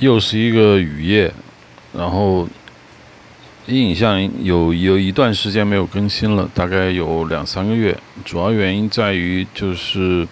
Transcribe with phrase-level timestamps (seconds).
[0.00, 1.32] 又是一个雨夜，
[1.92, 2.48] 然后
[3.66, 7.96] 阴影像有有一段时间没有更新了，大概有两三个月。
[8.24, 10.26] 主要原因在于就是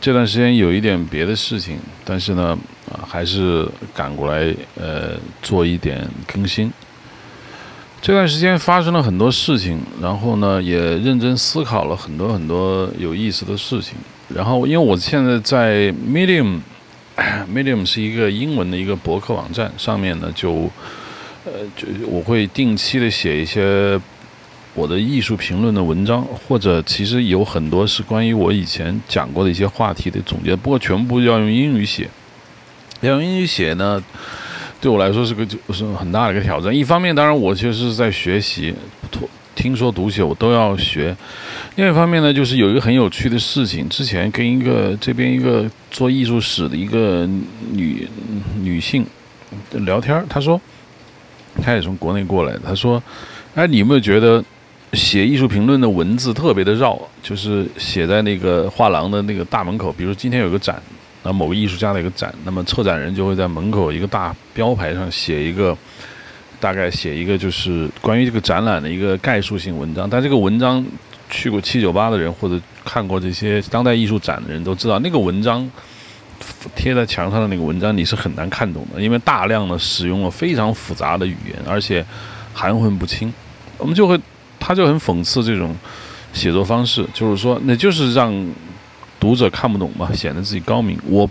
[0.00, 2.56] 这段时间有一点别的事情，但是呢，
[3.08, 6.70] 还是赶过来呃做一点更新。
[8.02, 13.94] 这段时间发生了很多事情，然后呢，也认真思考了很多很多有意思的事情。
[14.28, 16.58] 然后，因为我现在在 Medium
[17.52, 20.70] Medium 是一个英文的一个博客网站，上面呢就，
[21.44, 24.00] 呃，就我会定期的写一些
[24.74, 32.08] 我的艺术评论的文章，或者其实有很多是关于我以前讲过的一些话题的总结，不过全部要用英语写。
[33.02, 34.02] 要用英语写呢？
[34.80, 36.74] 对我来说是个就是很大的一个挑战。
[36.74, 38.74] 一方面，当然我确实是在学习，
[39.54, 41.16] 听说读写我都要学。
[41.76, 47.28] 另一方面呢，就是有一个很有趣的事情，之前跟一个这边一个做艺术史的一个
[47.72, 48.08] 女
[48.60, 49.04] 女性
[49.72, 50.60] 聊天，她说，
[51.62, 52.54] 她也从国内过来。
[52.64, 53.02] 她说，
[53.54, 54.44] 哎，你有没有觉得
[54.92, 56.98] 写艺术评论的文字特别的绕？
[57.22, 60.82] 就是写在那个画廊的那个大门口，比如今天有个展。
[61.24, 65.78] 那某个艺术家的一个展，那么策展人就会在门口一个大标牌上写一个，
[66.62, 70.08] 大概写一个就是关于这个展览的一个概述性文章。
[70.08, 70.84] 但这个文章
[71.28, 75.68] 去过七九八的人或者看过这些当代艺术展的人都知道，那个文章
[76.76, 82.06] 贴在墙上的那个文章你是很难看懂的，因为大量的使用了非常复杂的语言，而且
[82.54, 83.34] 含混不清。
[83.78, 84.16] 我们就会，
[84.60, 85.76] 他就很讽刺这种
[86.32, 88.32] 写作方式，就是说，那就是让。
[89.20, 90.98] 读者看不懂嘛，显得自己高明。
[91.06, 91.30] 我，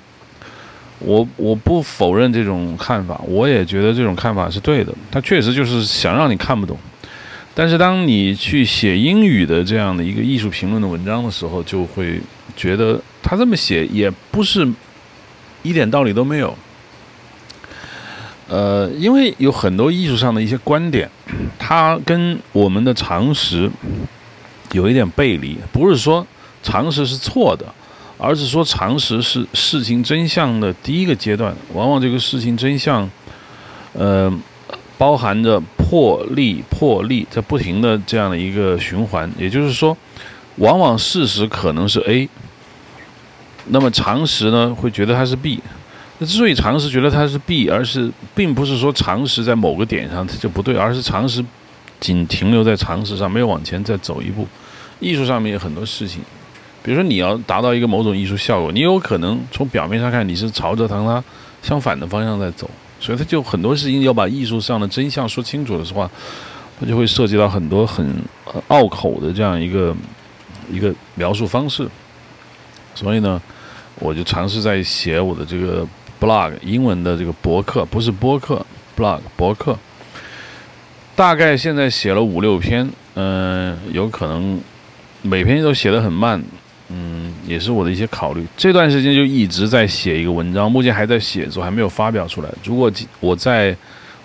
[1.04, 4.94] 我我不否认这种看法，我也觉得这种看法是对的。
[5.10, 6.78] 他确实就是想让你看不懂。
[7.54, 12.22] 但是当你去写英语的这样的一个艺术评论的文章的时候，就会
[12.56, 14.68] 觉得他这么写也不是
[15.62, 16.56] 一点道理都没有。
[18.48, 21.10] 呃，因为有很多艺术上的一些观点，
[21.58, 23.70] 它跟我们的常识
[24.72, 26.26] 有一点背离，不是说
[26.62, 27.66] 常识是错的。
[28.24, 31.56] 而是说，常识是事情真相的第一个阶段。
[31.74, 33.10] 往往这个事情真相，
[33.94, 34.32] 呃，
[34.96, 39.28] 包含着破例、破例，在不停的这样的一个循环。
[39.40, 39.98] 也就是说，
[40.58, 42.30] 往往事实可能是 A，
[43.70, 45.60] 那么常识呢会觉得它是 B。
[46.20, 51.44] 那之所以常识觉得它是 B，而是并不是说常识在某个点上它就不对，而是常识
[52.00, 54.48] 仅停留在常识上，没有往前再走一步。
[55.00, 56.22] 艺术上面有很多事情。
[56.84, 61.24] 比如说，你要达到一个某种艺术效果，你有可能从表面上看你是朝着同它
[61.62, 62.68] 相反的方向在走，
[63.00, 66.10] 所以它就很多事情要把艺术上的真相说清楚的话，
[66.80, 68.12] 它就会涉及到很多很
[68.70, 69.96] 拗口的这样一个
[70.72, 71.88] 一个描述方式。
[72.96, 73.40] 所以呢，
[74.00, 75.88] 我就尝试在写我的这个
[76.20, 78.66] blog 英文的这个博客，不是播客
[78.98, 79.78] blog 博客，
[81.16, 84.60] 大概现在写了五六篇，嗯，有可能
[85.22, 86.44] 每篇都写得很慢。
[86.94, 88.46] 嗯，也是我的一些考虑。
[88.58, 92.50] 这段时间就一直在写一个文章，目前还在写作，还没有发表出来。
[92.66, 92.92] 如果
[93.22, 93.76] 我在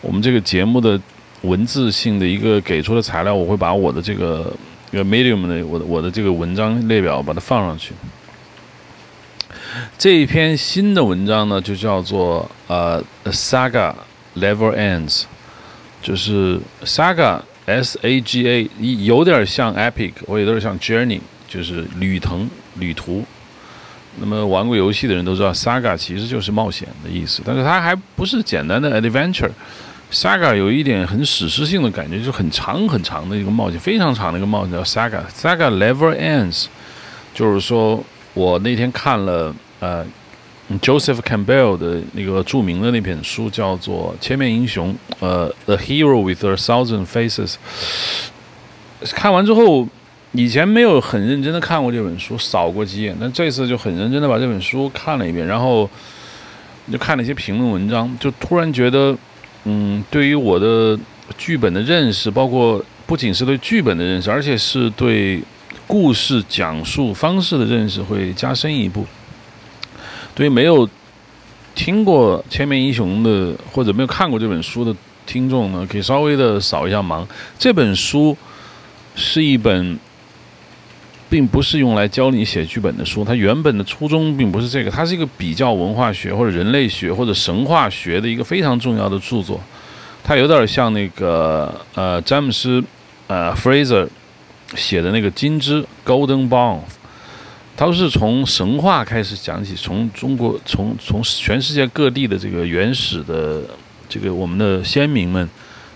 [0.01, 1.01] 我们这个节目的
[1.43, 4.53] 文字性的一个给出的材料，我会把我的这个
[4.91, 7.95] 一个 Medium 的我的我的这个文章列表把它放上去。
[9.97, 13.95] 这一篇新的文章呢，就叫做呃 Saga
[14.35, 15.25] Never Ends，
[16.03, 18.71] 就是 Saga S A G A，
[19.05, 21.21] 有点像 Epic，我有点像 Journey。
[21.57, 23.25] 就是旅程、旅途。
[24.19, 29.51] 那么玩过游戏的人都知道，saga 其实就是冒险的意思，但是它还不是简单的 adventure。
[30.11, 35.21] saga 有一点很史诗性的感觉，就是很长很长的一个冒险，非常长的一个冒险叫 saga。
[35.29, 36.65] saga never ends，
[37.35, 38.03] 就是说
[38.33, 40.03] 我那天看了呃
[40.81, 47.57] Joseph Campbell 的那个著名的那本书，叫做《千面英雄》，呃，The Hero with a Thousand Faces。
[49.13, 49.87] 看完之后。
[50.37, 55.89] 以前没有很认真的看过这本书，扫过几眼，但这次就很认真的把这本书看了一遍，然后
[56.93, 59.17] 就看了一些评论文章，就突然觉得，
[59.65, 60.99] 嗯，对于我的
[61.39, 65.41] 剧本的认识，包括不仅是对剧本的认识，而且是对
[65.87, 69.07] 故事讲述方式的认识会加深一步。
[70.35, 70.87] 对于没有
[71.75, 74.95] 听过《千面英雄》的或者没有看过这本书的
[75.25, 77.27] 听众呢，可以稍微的扫一下盲。
[77.59, 78.37] 这本书
[79.15, 79.99] 是一本。
[81.29, 89.61] 并不是用来教你写剧本的书，它原本的初衷并不是这个，它是一个比较文化学或者人类学或者神话学的一个非常重要的著作，
[90.23, 92.83] 它有点像那个呃詹姆斯
[93.27, 94.09] 呃 Fraser
[94.75, 96.81] 写的那个《金枝》Golden Bond，
[97.77, 103.63] 都是从神话开始讲起，从中国，从从全世界各地的这个原始的
[104.09, 105.49] 这个我们的先民们，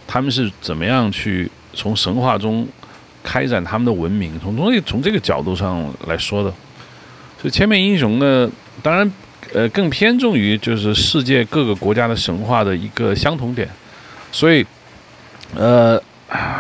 [0.06, 2.67] 他们是怎么样去从神话中
[3.22, 6.50] 开展他们的文明，从从从这个角度上来说的。
[7.40, 8.50] 所以千面英雄呢，
[8.82, 9.12] 当然
[9.52, 13.69] 呃更偏重于就是世界各个国家的神话的一个相同点。
[14.31, 14.64] 所以
[15.55, 16.00] 呃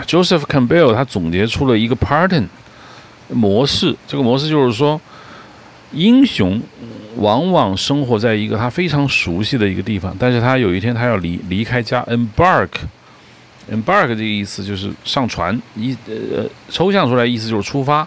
[0.06, 2.46] ，Joseph Campbell 他总结出了一个 pattern
[3.28, 5.00] 模式，这个模式就是说。
[5.92, 6.62] 英雄
[7.16, 12.68] 往往生活在一个他非常熟悉的一个地方，但是他有一天他要离离开家，embark
[13.68, 18.06] embark 这个意思就是上船，一呃抽象出来意思就是出发。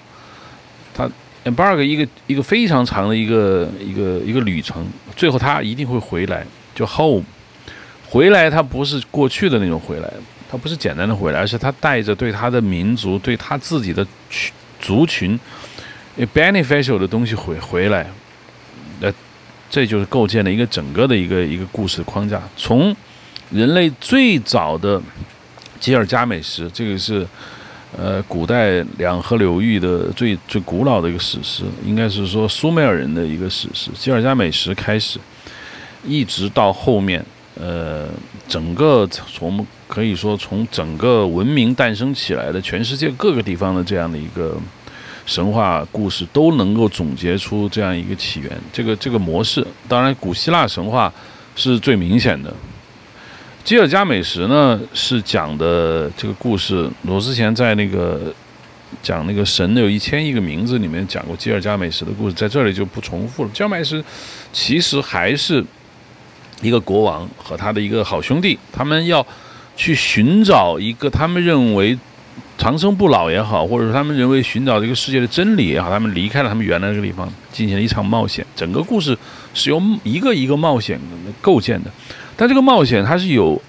[0.93, 1.09] 他
[1.43, 7.23] embark 一个一个非常长的一个一个一个旅程，最后他一定会回来，就 home。
[8.07, 10.13] 回来他不是过去的那种回来，
[10.49, 15.39] 他不是简单的回来，而是他带着对他的民族、对他自己的群族群。
[16.31, 18.05] beneficial 的东西回回来，
[18.99, 19.11] 那
[19.67, 22.39] 这就是构建了一个整个的一个一个故事框架。
[22.55, 22.95] 从
[23.49, 25.01] 人类最早的
[25.83, 27.27] 吉尔加美什，这个是
[27.97, 33.91] 呃古代两河流域的最最古老的一个史诗，应该是说苏美尔人的一个史诗。
[33.93, 35.19] 吉尔加美什开始，
[36.05, 37.21] 一直到后面，
[37.59, 38.07] 呃，
[38.47, 44.57] 整个从可以说从整个文明诞生起来的全世界各个地方的这样的一个。
[45.25, 49.65] 神话故事都能够总结出这样一个起源，这个这个模式。
[49.87, 51.13] 当然，古希腊神话
[51.55, 52.53] 是最明显的。
[53.63, 56.89] 吉尔加美什呢，是讲的这个故事。
[57.03, 58.33] 我之前在那个
[59.01, 63.49] 讲那个神有一千亿个名字里面讲过吉尔加美什的故事，在这里就不重复了。
[63.53, 64.03] 吉尔加美什
[64.51, 65.63] 其实还是
[66.61, 69.25] 一个国王和他的一个好兄弟，他们要
[69.77, 71.97] 去寻找一个他们认为。
[72.57, 78.45] 长生不老也好，或者说他们认为寻找这个世界的真理也好，他们离开了他们原来那个地方，进行了一场冒险。
[78.55, 79.17] 整个故事
[79.53, 80.99] 是由一个一个冒险
[81.41, 81.91] 构建的，
[82.35, 83.61] 但这个冒险它是有，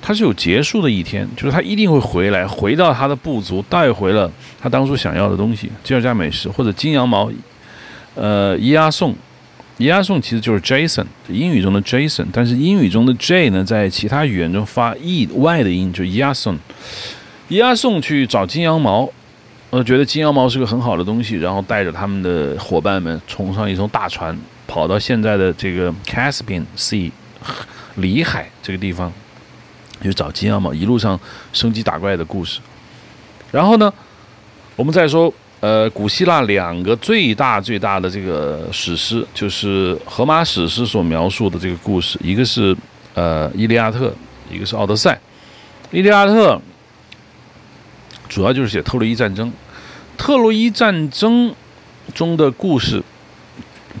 [0.00, 4.30] 它是有结束的一天，就是他一定会回来，回到他的部族，带回了
[4.60, 7.30] 他当初想要的东西——吉尔加美什或者金羊毛，
[8.14, 9.14] 呃，伊阿宋。
[9.78, 16.56] 伊阿宋其实就是 Jason，英语中的 Jason，但是英语中的 J 呢，在其他语言中发 E Y 的音，就伊阿宋。
[17.48, 19.10] 伊阿宋去找金羊毛，
[19.70, 24.36] 呃，觉得金羊毛是个很好的东西，然后带着他们的伙伴们冲上一艘大船，
[24.68, 27.10] 跑到现在的这个 Caspian Sea
[27.96, 29.12] 里海这个地方
[30.02, 31.18] 去找金羊毛，一路上
[31.52, 32.60] 升级打怪的故事。
[33.50, 33.92] 然后呢，
[34.76, 42.76] 我们再说，呃，古希腊两个最大最大的这个史诗，就是荷马史诗所描述的这个故事，一个是
[43.14, 44.08] 呃《伊利亚特》，
[44.50, 45.10] 一个是《奥德赛》。
[45.90, 46.54] 《伊利亚特》。
[48.28, 49.52] 主要就是写特洛伊战争，
[50.16, 51.54] 特洛伊战争
[52.14, 53.02] 中的故事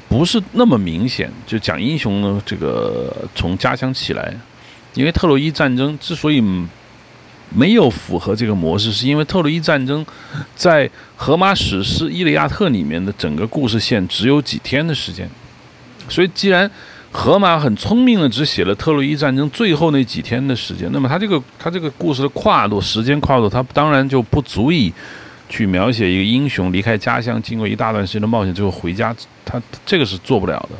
[0.08, 4.34] 不是那么明显，就讲英雄呢，这个从家乡起来，
[4.94, 6.42] 因为特洛伊战争之所以
[7.54, 10.04] 没有符合这个模式，是因为特洛伊战争
[10.56, 15.28] 在荷马史诗《伊利亚特》里面的整个故事线只有几天的时间，
[16.08, 16.70] 所以既然
[17.10, 20.90] 荷马很聪明的，只写了特洛伊战争最后那几天的时间。
[20.92, 24.90] 那么他这个他这个故事的跨度，时间跨度，他当然就不足以
[25.52, 29.14] 去描写一个英雄离开家乡，经过一大段时间的冒险，最后回家。
[29.44, 30.76] 他这个是做不了的。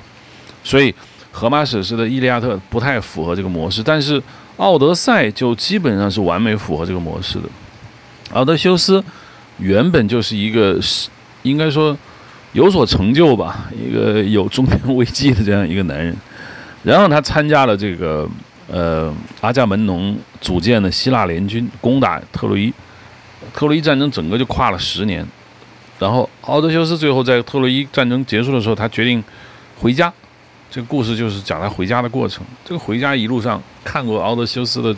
[0.64, 0.94] 所以
[1.30, 4.18] 荷马史诗的《伊利亚特》不太符合这个模式，但是
[4.56, 7.48] 《奥德赛》就基本上是完美符合这个模式的。
[8.32, 9.04] 奥德修斯
[9.58, 11.10] 原本就是一个是
[11.42, 11.94] 应该说。
[12.54, 16.14] 有所成就吧，一个有中年危机的这样一个男人，
[16.82, 18.28] 然后他参加了这个
[18.68, 22.70] 呃阿伽门农组建的希腊联军，攻打特洛伊。
[23.54, 25.26] 特洛伊战争整个就跨了十年，
[25.98, 29.22] 然后奥德修斯最后在特洛伊战争结束的时候，他决定
[29.78, 30.12] 回家。
[30.70, 32.44] 这个故事就是讲他回家的过程。
[32.64, 34.96] 这个回家一路上看过奥德修斯的。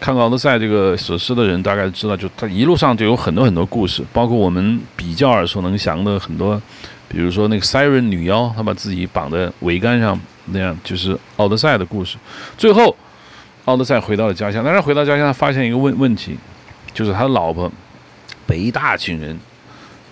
[0.00, 6.62] 看过《奥德赛》这个史诗的人，大概知道，就他一路上就有很多很多故事，包括我们比较耳熟能详的很多，
[7.08, 10.16] 比如说那个 Siren 女妖，她把自己绑在桅杆上
[10.52, 12.16] 那样，就是《奥德赛》的故事。
[12.56, 12.94] 最后，
[13.64, 16.38] 奥德赛回到了家乡，但是回到家乡，他发现一个问问题，
[16.98, 17.70] 就是他老婆
[18.44, 19.38] 被一大群人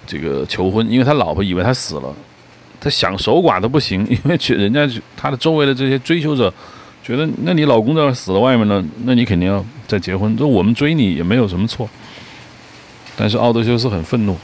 [0.06, 2.14] 这个求婚，因为他老婆以为他死了，
[2.78, 6.54] 他想守寡都不行， 因为人家他的周围的这些追求者。
[7.02, 8.84] 觉得，那你老公在死了外面呢？
[9.04, 10.36] 那你肯定要再结婚。
[10.36, 11.88] 这我们追你也没有什么错。
[13.16, 14.36] 但是奥德修斯很愤怒，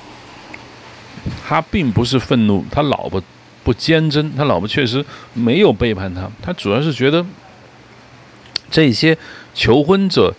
[1.45, 3.21] 他并不是愤怒他老婆
[3.65, 6.31] 不坚贞，他老婆确实没有背叛他。
[6.41, 7.27] 他主要是觉得
[8.71, 9.19] 这些
[9.53, 10.33] 求婚者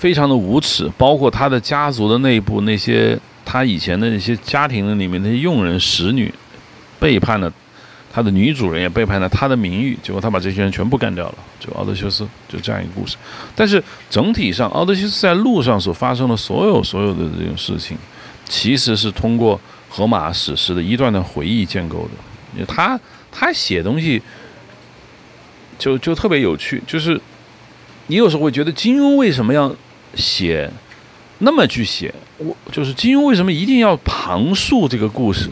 [0.00, 6.32] 非常的无耻，包括他的家族的内部那些他以前的那些家庭的里面那些佣人使女，
[6.98, 7.52] 背叛了
[8.10, 11.34] 他的女主人，也背叛了他的名誉，结果他把这些人全部干掉了。
[11.60, 13.18] 就奥德修斯就这样一个故事。
[13.54, 17.94] 但是整体上，奥德修斯在路上所发生的所有所有的这种事情，
[18.48, 22.08] 其实是通过荷马史诗的一段段回忆建构
[22.56, 22.64] 的。
[22.64, 22.98] 他
[23.30, 24.22] 他写东西
[25.78, 27.20] 就就特别有趣，就是
[28.06, 29.70] 你有时候会觉得金庸为什么要
[30.14, 30.70] 写
[31.38, 32.14] 那么去写？
[32.38, 35.48] 我就是金庸为什么一定要旁述这个故事？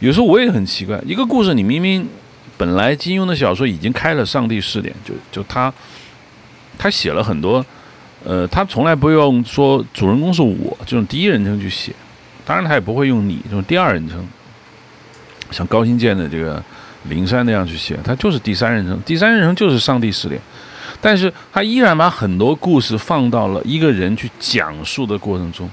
[0.00, 2.08] 有时候我也很奇怪，一个故事你明明
[2.56, 5.72] 本来金庸的小说已经开了上帝视点，就就他
[6.76, 7.64] 他写了很多，
[8.24, 11.92] 呃，他从来不用说主人公是我这种第一人称去写，
[12.44, 14.26] 当然他也不会用你这种第二人称，
[15.50, 16.62] 像高新建的这个
[17.04, 20.40] 灵山那样去写，他就是第三人称，第三人称就是上帝视点，
[21.02, 25.68] 但是他依然把很多故事放到了一个人去讲述的过程中。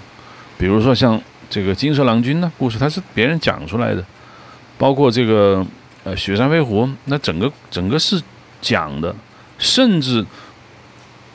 [0.58, 4.04] 比如说像这个金蛇郎君呢故事，它是别人讲出来的，
[4.78, 5.66] 包括这个
[6.04, 8.20] 呃雪山飞狐，那整个整个是
[8.60, 9.16] 讲的，
[9.60, 10.26] 甚至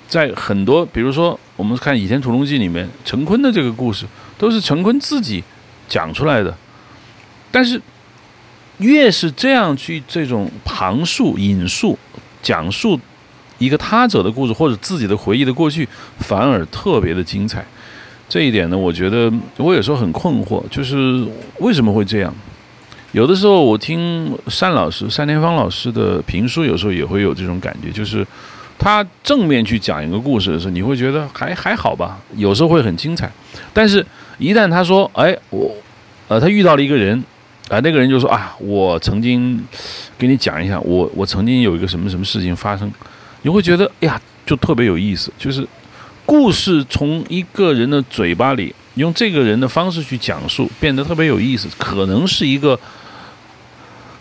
[0.09, 4.05] 在很多，比如说我们看《倚天屠龙记》里面，陈坤的这个故事
[4.37, 5.43] 都是陈坤自己
[5.89, 6.53] 讲出来的，
[7.51, 7.81] 但是
[8.79, 11.97] 越是这样去这种旁述、引述、
[12.43, 13.01] 讲述
[13.64, 17.64] 一个他者的故事或者自己的回忆的过去，反而特别的精彩。
[18.28, 21.25] 这一点呢，我觉得我有时候很困惑，就是
[21.61, 22.35] 为什么会这样？
[23.12, 28.26] 有的时候我听单老师、单田芳老师的评书，有时候也会有这种感觉，就是
[28.76, 33.30] 他正面去讲一个故事的时候，你会觉得还还好吧，有时候会很精彩。
[33.73, 34.04] 但是，
[34.38, 35.71] 一旦他说：“哎，我，
[36.26, 37.23] 呃，他遇到了一个人，
[37.68, 39.62] 啊，那个人就说啊，我曾经
[40.18, 42.90] 给你讲一下，我我曾经有一个什么什么事情发生，
[43.45, 45.65] 你会觉得哎呀，就特别有意思，就是。”
[46.27, 52.81] 故事从一个人的嘴巴里，用这个人的方式去讲述，变得特别有意思，可能是一个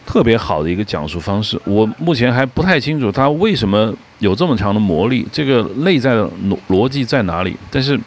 [0.05, 1.57] 特别好的一个讲述方式。
[1.63, 7.55] 我目前还不太清楚他为什么有这么强的魔力，这个内在的逻逻辑在哪里。
[7.71, 7.97] 但是，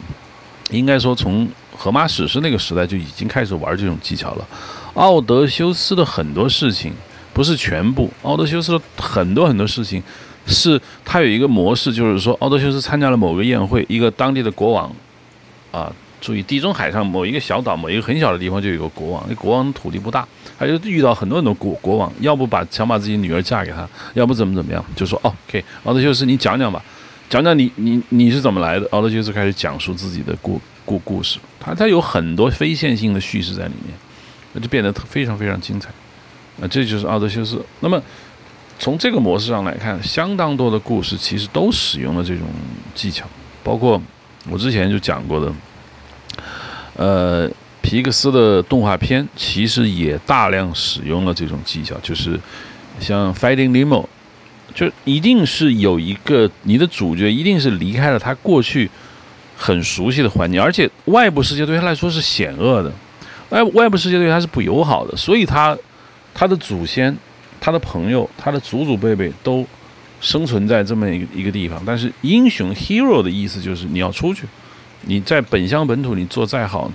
[0.69, 4.47] 应该说从荷马史诗那个时代就已经开始玩这种技巧了。
[4.93, 6.93] 奥德修斯的很多事情
[7.33, 10.03] 不是全部，奥德修斯的很多很多事情。
[10.47, 14.89] 是他有一个模式，就是说，奥德修斯参加了某个宴会，一个当地的国王，
[15.71, 20.25] 啊，注意地中海上某一个小岛，某一个很小的地方就有个国王，那国王土地不大，
[20.57, 26.81] 他就遇到很多很多国国王，要不把想把自己女儿嫁给他，要不怎么怎么样，就说，OK，奥德修斯，你讲讲吧，
[27.29, 28.87] 讲讲你你你是怎么来的？
[28.91, 33.93] 奥德修斯开始讲述自己的故故故事，他他有很多非线性的叙事在里面，
[34.53, 35.89] 那就变得非常非常精彩，
[36.61, 37.61] 啊这就是奥德修斯。
[37.81, 38.01] 那么。
[38.79, 42.45] 从这个模式上来看，相当多的故事其实都使用了这种
[42.93, 43.25] 技巧，
[43.63, 43.99] 包括
[44.49, 45.51] 我之前就讲过的，
[46.95, 47.49] 呃，
[47.81, 52.39] 皮克斯的动画片其实也大量使用了这种技巧，就是
[52.99, 54.03] 像《Finding Nemo》，
[54.75, 58.89] 就一定是有一个你的主角一定是离开了他过去
[59.57, 62.93] 很熟悉的环境，而且外部世界对他来说是险恶的，
[63.49, 65.75] 外外部世界对他是不友好的，所以他
[66.33, 67.17] 他的祖先。
[67.59, 69.65] 他的朋友，他的祖祖辈辈都
[70.19, 71.81] 生存在这么一个一个地方。
[71.85, 74.45] 但是英雄 hero 的意思就是你要出去，
[75.05, 76.91] 你在本乡本土你做再好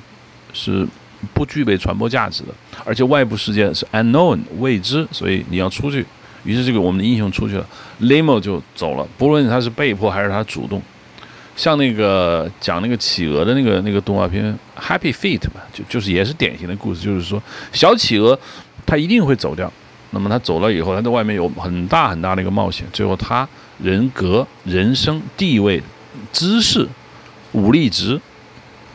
[0.52, 0.87] 是
[1.33, 2.49] 不具备传播价值的，
[2.85, 6.04] 而且外部世界是 unknown 未知，所以你要出去。
[6.45, 7.64] 于是这个我们的英雄出去了
[8.00, 10.83] ，Limo 就走了，不论他是被迫还是他主动。
[11.54, 17.40] 像那个讲那个企鹅的那个那个动画片 Happy Feet 吧，就就是也是典型的故事，就是说
[17.73, 18.37] 小企鹅
[18.85, 19.73] 它一定会走掉。
[20.14, 22.87] 那么他走了以后，他在外面有很大很大的一个冒险。
[22.92, 23.49] 最后，他
[23.83, 25.83] 人格、人生、地位、
[26.33, 26.87] 知识、
[27.52, 28.21] 武力值，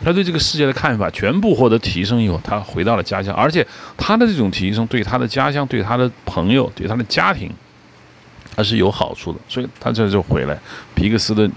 [0.06, 3.34] 他对这个世界的看法全部获得提升以后，他回到了家乡。
[3.34, 3.66] 而且，
[3.98, 7.52] 他的这种提升对他的家乡、对他的朋友、对他的家庭，
[8.56, 9.40] 他是有好处的。
[9.50, 10.56] 所以，他这就回来。
[10.94, 11.50] 皮克斯的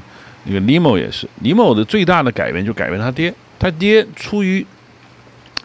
[0.45, 3.33] 那个尼莫也是，尼莫的最大的改变就改变他爹。
[3.59, 4.67] 他爹出于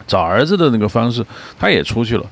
[0.06, 1.24] 找儿子的那个方式，
[1.58, 2.26] 他也出去了。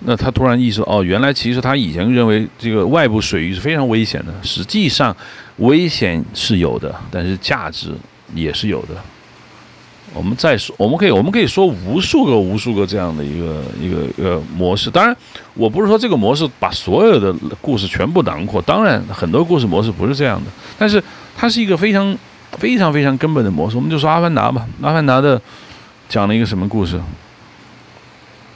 [0.00, 5.16] 那他突然意识到，哦，原来其实他以前认为这个外部水域是非常危险的，实际上
[5.58, 7.92] 危险是有的，但是价值
[8.34, 8.94] 也是有的。
[10.12, 14.88] 我们再说，我们可以，我们可以说无数个、无数个这样的一个一个一个模式。
[14.88, 15.16] 当然，
[15.54, 21.02] 我不是说这个模式把所有的故事全部囊括，当然很多故事模式不是这样的，但是
[21.36, 22.16] 它是一个非常
[22.52, 23.76] 非常非常根本的模式。
[23.76, 25.40] 我们就说《阿凡达》吧，《阿凡达》的
[26.08, 27.00] 讲了一个什么故事？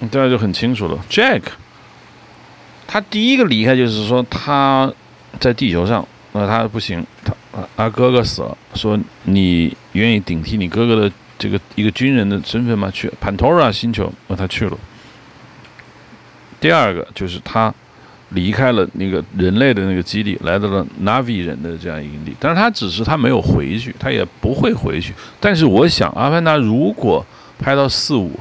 [0.00, 0.98] 大家就很清楚了。
[1.10, 1.42] Jack，
[2.86, 4.92] 他第一个离开就是说他
[5.40, 7.34] 在地球上，那他不行，他
[7.76, 12.90] 他哥哥死了，说你愿意顶替你哥哥的这个一个军人的身份吗？
[12.92, 14.78] 去 Pantora 星球，那他去了。
[16.60, 17.72] 第二个就是他
[18.30, 22.34] 离开了那个人类的那个基地，来到了 Navi 人的这样一个营地。
[22.38, 25.14] 但是他只是他没有回去，他也不会回去。
[25.40, 27.24] 但是我想，阿凡达如果
[27.58, 28.32] 拍到四五，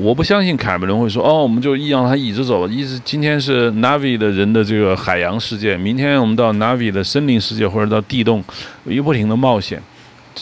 [0.00, 8.42] 我不相信凯梅伦会说：“哦，我们就一让他一直走，一直今天是 Navi 的人的这个海洋世界，明天我们到 Navi 的森林世界，或者到地洞，
[8.84, 9.82] 一不停的冒险。”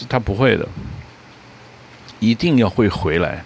[0.07, 0.65] 他不会的，
[2.19, 3.43] 一定要会回来。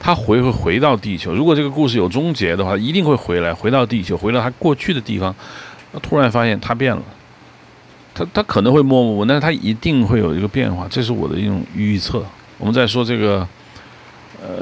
[0.00, 1.32] 他回会回到地球。
[1.32, 5.32] 如果这个故事有终结的话，一定会回来，回到地球，回到他过去的地方。
[6.00, 7.02] 突然发现他变了，
[8.12, 10.88] 他他可能会默默无闻，但是他一定会有一个变化。
[10.90, 12.24] 这是我的一种预测。
[12.58, 13.46] 我们再说这个，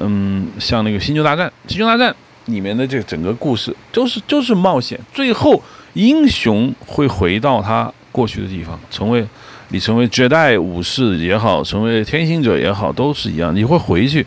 [0.01, 2.11] 嗯，像那个《星球大战》，《星球大战》
[2.53, 5.63] 里面的这个整个故事就是就是冒险，最后
[5.95, 9.27] 英雄会回到他过去的地方，成为
[9.69, 14.27] 你成为绝代武士也好，成为天行者也好，都是一样，你会回去。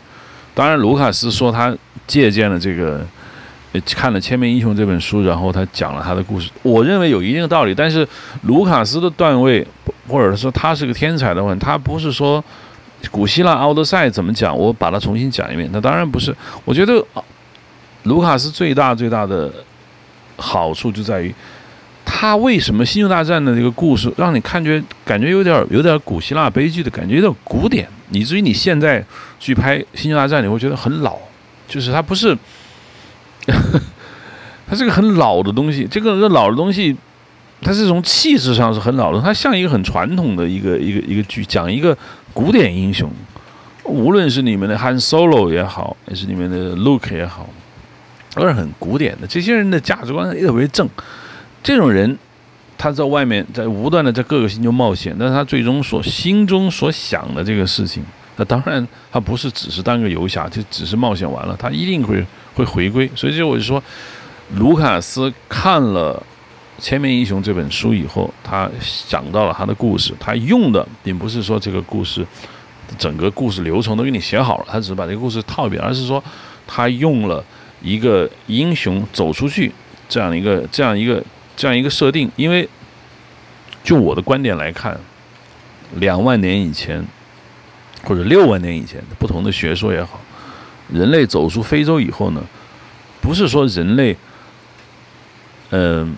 [0.54, 3.04] 当然，卢卡斯说他借鉴了这个，
[3.94, 6.48] 看了《千面英雄》这本书，然后他讲了他的故事。
[6.62, 7.74] 我认为有一定的道理。
[7.74, 8.06] 但是，
[8.42, 9.66] 卢卡斯的段位，
[10.06, 12.42] 或者说他是个天才的话，他不是说
[13.10, 15.68] 古希腊奥德赛怎么讲，我把它重新讲一遍。
[15.72, 16.34] 那当然不是。
[16.64, 17.04] 我觉得
[18.04, 19.52] 卢卡斯最大最大的
[20.36, 21.34] 好处就在于，
[22.04, 27.88] 他为什么《星球大战》的这个故事让你感觉感觉有点有点古希腊悲剧的感觉，有点古典。
[28.10, 29.04] 以至于你现在
[29.40, 31.16] 去拍《星球大战》，你会觉得很老，
[31.66, 32.36] 就是它不是，
[34.68, 35.88] 它是个很老的东西。
[35.90, 36.94] 这个老的东西，
[37.62, 41.96] 它是从气质上是很老的，它像一个很传统的一个一个一个剧，讲一个
[42.34, 43.10] 古典英雄。
[43.84, 47.48] 无论是你们的 Han Solo 也好，还是你们的 Luke 也好，
[48.34, 49.26] 都是很古典的。
[49.26, 50.86] 这些人的价值观特别正，
[51.62, 52.18] 这种人。
[52.76, 58.04] 他在外面在不断的在各个星球冒险，但是他最终所心中所想的这个事情，
[58.36, 62.22] 那当然他不是只是当个游侠，就只是冒险完了，他一定会
[62.52, 63.08] 会回归。
[63.14, 63.82] 所以就我就说，
[64.56, 66.20] 卢卡斯看了
[66.78, 72.26] 《千面英雄》这本书以后，他想到了他的故事，他用的并不是说这个故事
[72.98, 76.22] 整个故事流程都给你写好了，他只是把这个故事套一遍，而是说
[76.66, 77.44] 他用了
[77.82, 79.72] 一个英雄走出去
[80.08, 81.22] 这样一个这样一个。
[81.56, 82.68] 这样一个设定，因为
[83.84, 84.98] 就我的观点来看，
[86.00, 87.00] 两万年以前
[88.02, 90.20] 或者六万年以前，不同的学说也好，
[90.88, 92.42] 人类走出非洲以后呢，
[93.20, 94.16] 不是说人类
[95.70, 96.16] 嗯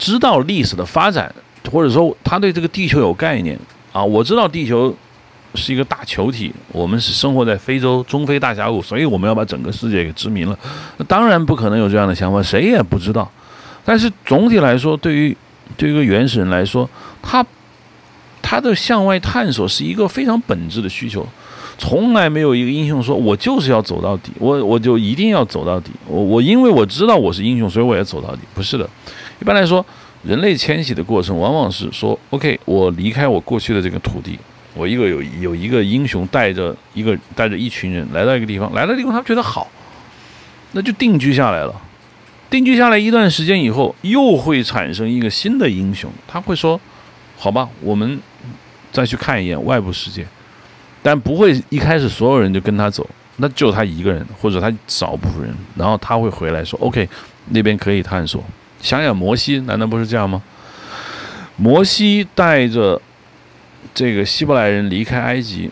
[0.00, 1.32] 知道历史的发展，
[1.70, 3.56] 或者说他对这个地球有概念
[3.92, 4.92] 啊，我知道地球
[5.54, 10.58] 是一个大球体，我们是生活在非洲中非大峡谷，所以我们要把整个世界给殖民了。
[11.06, 13.30] 当然不可能有这样的想法，谁也不知道。
[13.84, 15.36] 但是总体来说，对于
[15.76, 16.88] 对于一个原始人来说，
[17.20, 17.44] 他
[18.40, 21.26] 他的向外探索是一个非常本质的需求。
[21.78, 25.90] 从来没有一个英雄说我就是要走到底，我我就一定要走到底。
[26.06, 28.42] 我我因为我知道我是英雄，所以我也走到底。
[28.54, 28.88] 不是的，
[29.40, 29.84] 一般来说，
[30.22, 34.38] 人类迁徙的过程往往是说，OK，我离开我过去的这个土地，
[34.74, 39.66] 我一个有有一个英雄带着一个带着一群人来到一个地方，来到地方他们觉得好，
[40.72, 41.74] 那就定居下来了。
[42.50, 46.10] 定居下来一段时间以后，又会产生一个新的英雄。
[46.26, 46.78] 他会说
[47.38, 48.20] ：“好吧，我们
[48.90, 50.26] 再去看一眼外部世界。”
[51.00, 55.54] 但不会一开始所有人就跟他走，那就他一个人或者他少部分人。
[55.76, 57.08] 然后他会回来说：“OK，
[57.50, 58.44] 那边可以探索。”
[58.80, 60.42] 想想摩西，难道不是这样吗？
[61.56, 63.00] 摩西带着
[63.92, 65.70] 这个希伯来人离开埃及，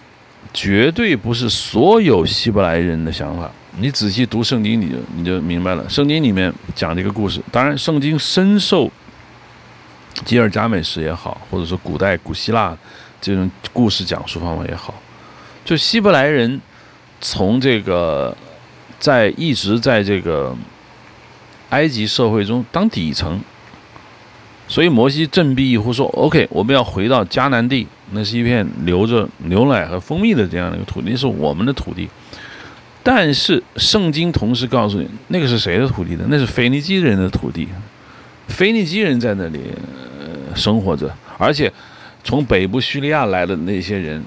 [0.53, 3.51] 绝对不是所有希伯来人的想法。
[3.79, 5.89] 你仔细读圣经，你就你就明白了。
[5.89, 8.91] 圣经里面讲这个故事，当然，圣经深受
[10.25, 12.77] 吉尔加美什也好，或者说古代古希腊
[13.21, 14.93] 这种故事讲述方法也好，
[15.65, 16.61] 就希伯来人
[17.21, 18.37] 从这个
[18.99, 20.55] 在一直在这个
[21.71, 23.41] 埃及社会中当底层，
[24.67, 32.09] 所以摩西振臂一呼说：“OK，我们要回到迦南地，那是一片流着牛奶和蜂蜜的这样的一个土地，是我们的土地。”
[33.03, 36.27] 但是圣经同时告诉你，那个是谁的土地呢？
[36.29, 37.67] 那是腓尼基人的土地，
[38.49, 39.61] 腓尼基人在那里
[40.55, 41.73] 生活着，而且
[42.23, 44.23] 从北部叙利亚来的那些人，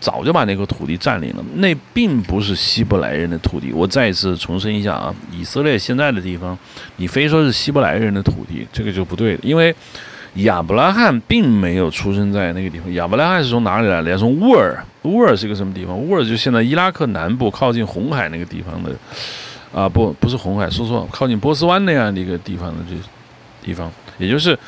[0.00, 1.44] 早就把那个土地占领了。
[1.54, 3.72] 那并不是希伯来人的土地。
[3.72, 6.56] 我再一次重申一下啊，以色列现在的地方，
[6.96, 9.74] 你非说是希伯来人的土地，这个就不对，因为。
[10.38, 12.92] 亚伯拉罕并没有出生在那个地方。
[12.94, 14.18] 亚伯拉罕是从哪里来的？
[14.18, 14.84] 从乌尔。
[15.02, 15.96] 乌尔是个什么地方？
[15.96, 18.90] 乌尔就现在伊拉克南部靠近红海那个地方的，
[19.72, 22.96] 啊，不，不是红海，说错，靠近波斯湾那样的一个地方的这
[23.64, 23.88] 地方，
[24.18, 24.58] 也就是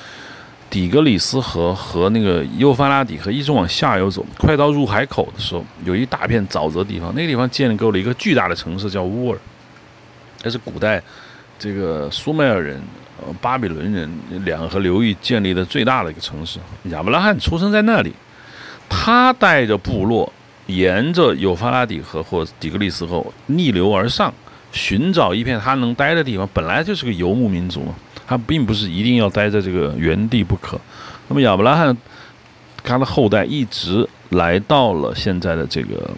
[0.68, 9.38] 底格里斯河和那个幼发拉底河一直往下游走，快到入海口的时候，有一大片沼泽地方，那个地方建构了一个巨大的城市，叫乌尔。
[10.42, 11.02] 那是古代
[11.58, 12.80] 这个苏美尔人、
[13.18, 14.10] 呃巴比伦人
[14.44, 16.58] 两河流域建立的最大的一个城市。
[16.90, 18.12] 亚伯拉罕出生在那里，
[18.88, 20.30] 他带着部落
[20.66, 24.32] 沿着幼发拉底河或底格里斯河逆流而上，
[24.72, 26.48] 寻找一片他能待的地方。
[26.52, 27.94] 本来就是个游牧民族嘛，
[28.26, 30.80] 他并不是一定要待在这个原地不可。
[31.28, 31.96] 那么亚伯拉罕
[32.82, 36.10] 他的后代一直来到了现在的这个。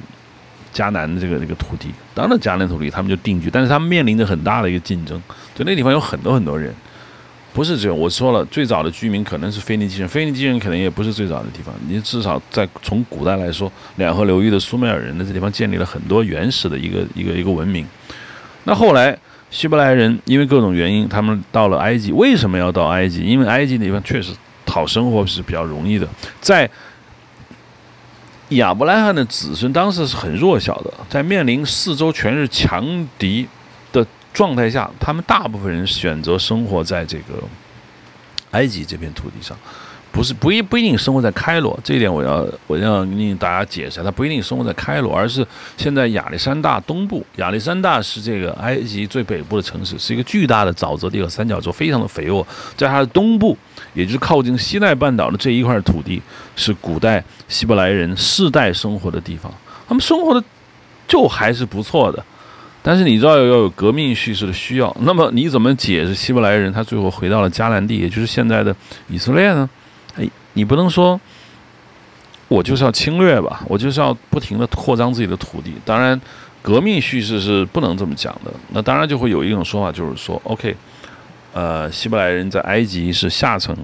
[0.70, 5.20] 迦南的这个这个土地，当然迦南土地他们就定居，但是他们面临着很大的一个竞争，
[5.54, 6.72] 就那地方有很多很多人，
[7.54, 17.84] 不是只有我说了，最早的居民可能是腓尼基人，腓尼基人可能也不是最早的地方，你至少在从古代来说，两河流域的苏美尔人的这地方建立了很多原始的一个一个一个文明。
[18.64, 19.18] 那后来
[19.50, 23.22] 希伯来人因为各种原因，他们到了埃及，为什么要到埃及？
[23.22, 24.32] 因为埃及地方确实
[24.66, 26.08] 讨生活是比较容易的，
[26.40, 26.68] 在。
[28.52, 33.46] 亚伯拉罕的子孙当时是很弱小的，在面临四周全是强敌
[33.92, 37.34] 的状态下，他们大部分人选择生活在这个
[38.52, 39.54] 埃及这片土地上。
[40.10, 47.24] 不是不一不一定生活在开罗，这一点我要我要令大家解释，他不一定生活在开罗，而是现在亚历山大东部。
[47.36, 52.44] 亚历山大是这个埃及最北部的城市，是一个巨大的沼泽地和三角洲，非常的肥沃。
[52.76, 53.56] 在它的东部，
[53.94, 56.20] 也就是靠近西奈半岛的这一块土地，
[56.56, 59.52] 是古代希伯来人世代生活的地方。
[59.86, 60.42] 他们生活的
[61.06, 62.24] 就还是不错的，
[62.82, 68.74] 但是你知道要有革命叙事的需要，那么你怎么解释希伯来人他最后回到了迦南地，也就是现在的
[69.08, 69.68] 以色列呢？
[70.54, 71.20] 你不能说，
[72.48, 75.74] 我就是要侵略吧，我就是要不停的扩张自己的土地。
[75.84, 76.20] 当然，
[76.62, 78.52] 革命叙事是不能这么讲的。
[78.70, 80.74] 那当然就会有一种说法，就是说，OK，
[81.52, 83.76] 呃，希伯来人在埃及是下层，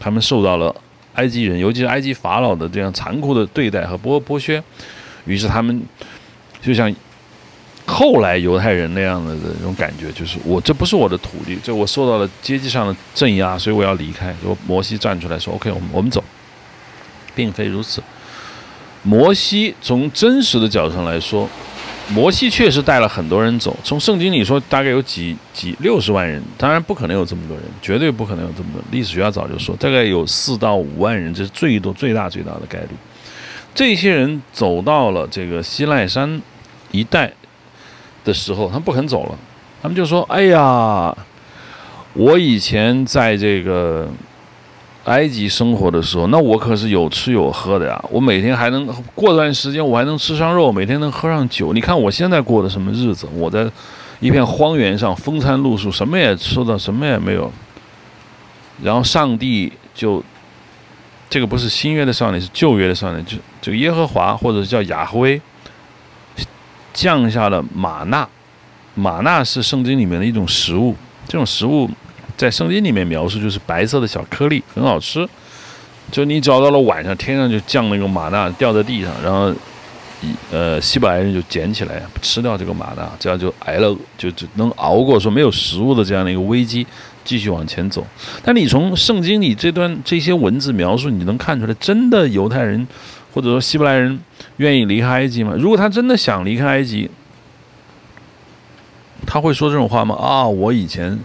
[0.00, 0.74] 他们受到了
[1.14, 4.62] 埃及人，尤其是埃及法老的这样残酷的对待和剥剥削，
[5.24, 5.82] 于是他们
[6.60, 6.92] 就像
[7.86, 14.34] 后来犹太人那样的那种感觉，就是我这不是我的土地，这我受到了阶级上的镇压，所以我要离开。
[14.42, 16.22] 说摩西站出来说：“OK，我们我们走。”
[17.32, 18.02] 并非如此。
[19.02, 21.48] 摩西从真实的角度上来说，
[22.08, 23.76] 摩西确实带了很多人走。
[23.84, 28.82] 从圣经里说，大概有几几六十万人，当然不可能有这么多人，绝对不可能有这么多。
[28.90, 32.88] 历史学家早就说，大概有四到五万人，这是最多最大最大的概率。
[33.72, 36.42] 这些人走到了这个西奈山
[36.90, 37.32] 一带。
[38.26, 39.38] 的时候，他们不肯走了，
[39.80, 41.16] 他们就说：“哎呀，
[42.12, 44.08] 我以前在这个
[45.04, 48.84] 埃及生活的时候，那我可是有吃有喝的呀，我每天还能
[49.14, 51.72] 过段时间，我还能吃上肉，每天能喝上酒。
[51.72, 53.28] 你看我现在过的什么日子？
[53.32, 53.64] 我在
[54.18, 57.50] 一片荒原上，风餐露宿，什么也吃的，什么也没有。
[58.82, 60.20] 然后上帝就，
[61.30, 65.40] 这个不是新约的上帝，是旧约的上帝，就这个耶和华，或者是叫亚哈威。”
[66.96, 68.26] 降下了玛纳，
[68.94, 70.96] 玛纳是圣经里面的一种食物。
[71.28, 71.88] 这种食物
[72.38, 75.28] 在圣经里面描述就是白色的小颗粒，很好吃。
[76.10, 79.52] 就你找到了晚上，天上就降那个玛纳掉在地上，然后，
[80.50, 86.86] 呃，希伯来人就捡起来吃掉这个玛纳，这样就挨了，就就能熬过说没有食物的这样的一个危机，
[87.24, 88.06] 继续往前走。
[88.42, 92.86] 但你从圣经里这段这些文字描述，你能看出来，真的犹太人。
[93.36, 94.18] 或者说希伯来人
[94.56, 95.52] 愿意离开埃及吗？
[95.58, 97.10] 如果他真的想离开埃及，
[99.26, 100.14] 他会说这种话吗？
[100.14, 101.18] 啊，我以前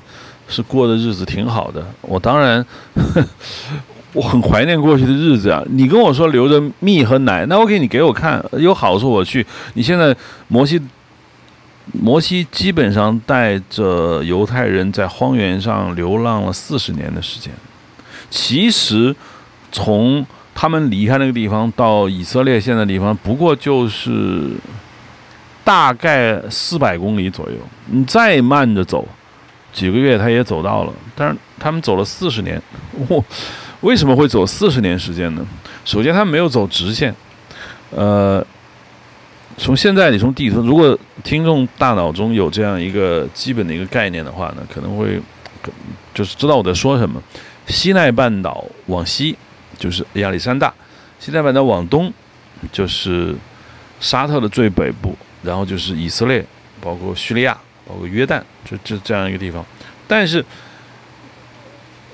[0.50, 2.66] 是过的日子挺好的，我当然
[4.12, 5.64] 我很怀念过去的日子啊。
[5.70, 9.48] 你跟我说留着蜜和奶，那 OK，你给我看有好处我去。
[9.76, 10.14] 你现在
[10.50, 10.82] 摩西
[11.94, 17.54] 摩西基本上带着犹太人在荒原上流浪了四十年的时间，
[18.30, 19.16] 其实
[19.72, 20.28] 从。
[20.62, 24.52] 他们离开那个地方到以色列现在地方，不过就是
[25.64, 27.58] 大概四百公里左右。
[27.88, 29.08] 你再慢着走，
[29.74, 30.94] 几个月他也走到了。
[31.16, 32.62] 但是他们走了四十年，
[33.08, 33.26] 我
[33.80, 35.44] 为什么会走四十年时间呢？
[35.84, 37.12] 首先，他没有走直线。
[37.90, 38.46] 呃，
[39.58, 45.20] 从现在你从地图，如果听众大脑中有这样一个基本的一个概念的话呢，可能会
[46.14, 47.20] 就是知道我在说什么。
[47.66, 49.36] 西奈半岛往西。
[49.78, 50.74] 就是亚历山大，
[51.20, 52.12] 西奈半岛往东，
[52.72, 53.36] 就是
[54.00, 56.46] 沙特的最北部，然后就是以色列，
[56.80, 57.58] 包括叙利亚，
[57.88, 59.66] 包括约旦，就这这样一个地方。
[60.08, 60.44] 但是，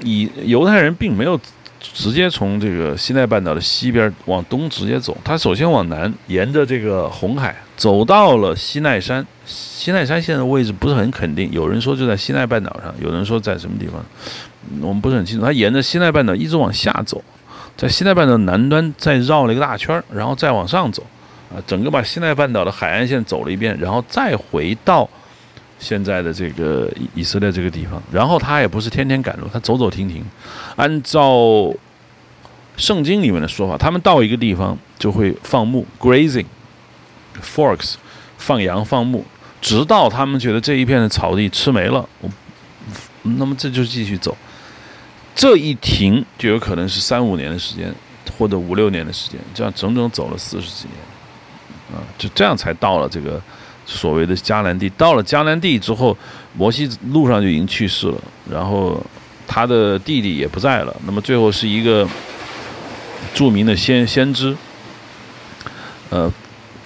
[0.02, 1.40] 以犹太人并没有
[1.80, 9.26] 直接从这个西奈半岛的西边往东直接走，他首先往南，沿着这个红海走到了西奈山。
[9.46, 14.04] 西奈山现在位置不是很肯定，有人说就在西奈半岛上，有人说在什么地方，
[14.82, 15.46] 我们不是很清楚。
[15.46, 17.24] 他沿着西奈半岛一直往下走。
[17.78, 21.06] 在西奈半岛南端再绕了一个大圈，然后再往上走，
[21.54, 25.08] 啊，整个把西奈半岛的海岸线走了一遍，然后再回到
[25.78, 28.02] 现在的这个以色列这个地方。
[28.12, 30.26] 然后他也不是天天赶路，他走走停停。
[30.76, 31.72] 按照
[32.78, 37.94] 圣经里面的说法，他们到一个地方就会放牧 （grazing），forks，
[38.40, 39.24] 放羊放牧，
[39.62, 42.10] 直到他们觉得这一片的草地吃没了，
[43.22, 44.36] 那么这就继续走。
[45.38, 47.94] 这一停就有可能是三五年的时间，
[48.36, 53.40] 或者五六年的时间，这样整整走了四十几年，啊，就这样才到了这个
[53.86, 54.90] 所谓的迦南地。
[54.98, 56.18] 到了迦南地之后，
[56.58, 58.18] 摩西路上就已经去世了，
[58.50, 59.00] 然后
[59.46, 60.96] 他的弟弟也不在了。
[61.06, 62.10] 那么最后是一个
[63.36, 64.58] 著名的先先知，
[66.10, 66.34] 呃，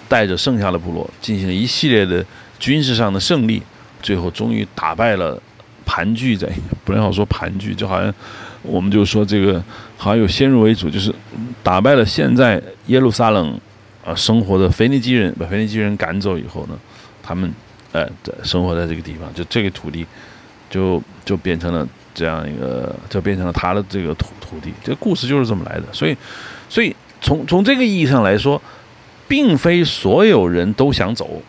[0.10, 2.26] 带着剩下的部落进行了一系列的
[2.60, 3.64] 军事上的胜利，
[4.04, 5.42] 最后终于打败了。
[5.92, 6.48] 盘踞在，
[6.86, 8.14] 不能好说盘踞，就好像
[8.62, 9.62] 我们就说这个
[9.98, 11.14] 好像有先入为主，就是
[11.62, 13.60] 打败了现在耶路撒冷
[14.06, 16.80] 啊生活的腓尼基人，把腓尼基人赶走以后呢，
[17.22, 17.52] 他们
[17.92, 20.06] 呃在生活在这个地方，就这个土地
[20.70, 24.72] 就就变成了这样一个，就变成了他的这个土土地。
[24.82, 25.84] 这个故事就是这么来的。
[25.92, 26.16] 所以，
[26.70, 28.62] 所以从从这个意义上来说，
[29.28, 31.42] 并非所有人都想走，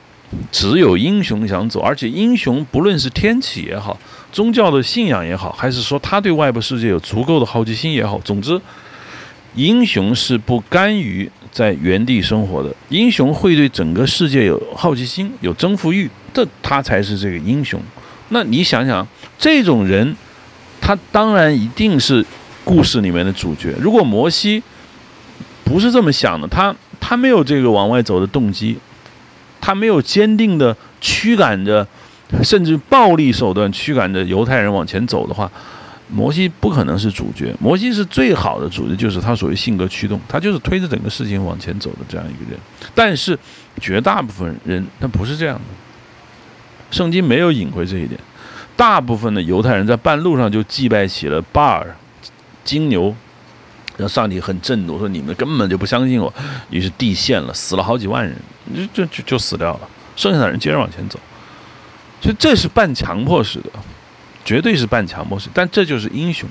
[0.50, 3.96] 只有英雄想走，而且英雄不论是天启也好。
[4.32, 8.58] 宗教的信仰也好，还是说他对外部世界有足够的好奇心也好，总之，
[9.54, 12.74] 英雄是不甘于在原地生活的。
[12.88, 17.78] 英雄会对整个世界有好奇心、有征服欲，这他才是这个英雄。
[18.30, 19.06] 那你想想，
[19.38, 20.16] 这种人，
[20.80, 22.24] 他当然一定是
[22.64, 23.74] 故事里面的主角。
[23.78, 24.62] 如果摩西
[25.62, 28.78] 不是这么想的，他他没有这个往外走的动机，
[29.60, 31.86] 他没有坚定的驱赶着。
[32.42, 35.50] 甚至暴力手段驱赶着犹太人往前走的话，
[36.08, 37.54] 摩西不可能是主角。
[37.60, 42.58] 摩西是最好的主角，就是他所谓性格驱动，他就是推着整个事情往前走的这样一个人。
[42.94, 43.38] 但是
[43.80, 45.62] 绝大部分人他不是这样的，
[46.90, 48.18] 圣经没有隐晦这一点。
[48.76, 51.94] 大部分的犹太人在半路上就祭拜起了巴尔
[52.64, 53.14] 金牛，
[53.96, 56.32] 让上帝很震怒，说你们根本就不相信我。
[56.70, 58.34] 于是地陷了，死了好几万人，
[58.74, 59.80] 就就就就死掉了。
[60.16, 61.18] 剩下的人接着往前走。
[62.22, 63.70] 所以这是半强迫式的，
[64.44, 65.48] 绝对是半强迫式。
[65.52, 66.48] 但这就是英雄，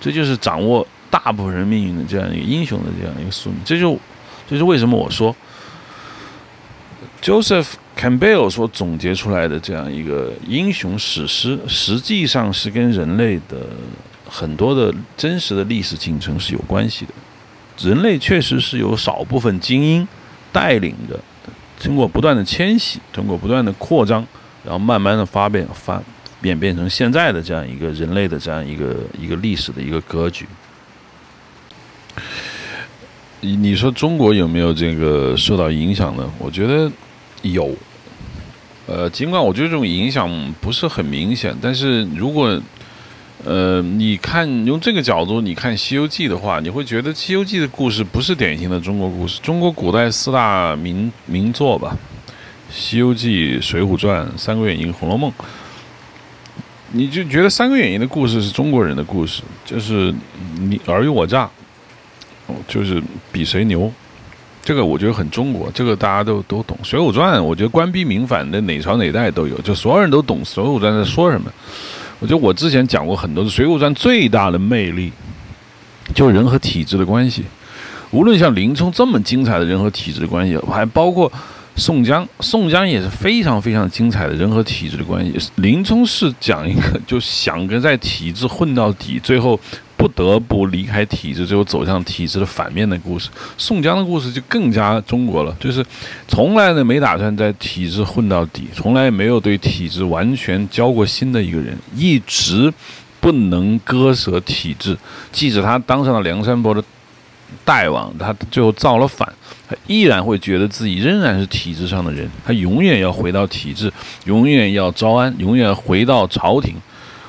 [0.00, 3.58] 这就是掌握大部分人命运的这样一个英雄的这样一个宿命。
[3.64, 3.98] 这就，
[4.48, 5.34] 这是为什么我说
[7.20, 13.66] ，Joseph Campbell 所总结出来的这样一个英雄史诗，实际上是跟人类的
[14.28, 17.12] 很多的真实的历史进程是有关系的。
[17.78, 20.06] 人类确实是有少部分精英
[20.52, 21.18] 带领着，
[21.80, 24.24] 经过不断的迁徙，通过不断的扩张。
[24.64, 26.02] 然后慢慢的发变发
[26.42, 30.46] 演变成现在的这样一个人类的这样一个一个历史的一个格局。
[33.40, 36.30] 你你说中国有没有这个受到影响呢？
[36.38, 36.90] 我觉得
[37.42, 37.74] 有。
[38.86, 40.28] 呃，尽管我觉得这种影响
[40.60, 42.60] 不是很明显，但是如果
[43.44, 51.96] 呃你看用这个角度你看《西游记》的话，你会觉得《西游记》的故事不是典型的中国故事，中国古代四大名名作吧。
[52.72, 55.30] 《西游记》《水浒传》《三国演义》《红楼梦》，
[56.92, 60.14] 你就觉得《三国演义》的故事是中国人的故事，就是
[60.60, 61.48] 你尔虞我诈，
[62.68, 63.02] 就是
[63.32, 63.90] 比谁牛，
[64.62, 66.78] 这个我觉得很中国，这个大家都都懂。
[66.86, 71.52] 《水浒传》我觉得官逼民反的哪朝哪代都有，就所有人都懂《水浒传》在说什么。
[72.20, 75.12] 我觉得我之前讲过很多，《水浒传》最大的魅力，
[76.14, 77.42] 就是人和体制的关系。
[78.12, 81.30] 无论像林冲这么精彩的人和体制的关系，还包括。
[81.80, 85.50] 宋江，宋江也是非常非常精彩的人和体制的关系。
[85.56, 89.58] 林冲是讲一个 就想跟在体制混到底，最后
[89.96, 93.30] 不得不离开体制，最后走向体制的反面的故事。
[93.56, 95.82] 宋江的故事就更加中国了，就是
[96.28, 102.70] 从来呢没打算在体制混到底，从来没有对体制完全交过心的一个人，一直
[103.20, 104.94] 不能割舍体制。
[105.32, 106.84] 即使他当上了梁山伯的
[107.64, 109.28] 大王，他最后造了反。
[109.68, 113.92] 他依然会觉得自己仍然是体制上的人，他永远要回到体制，
[114.24, 116.74] 永远要招安，永远回到朝廷。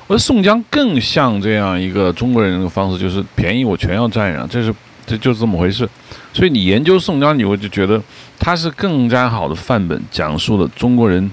[0.08, 4.74] 我说宋江更像这样一个中国人的方式，就是便宜我全要占上，这是
[5.06, 5.88] 这就是这么回事。
[6.32, 8.02] 所以你研究宋江，你会就觉得
[8.40, 11.30] 他是更加好的范本，讲述了中国人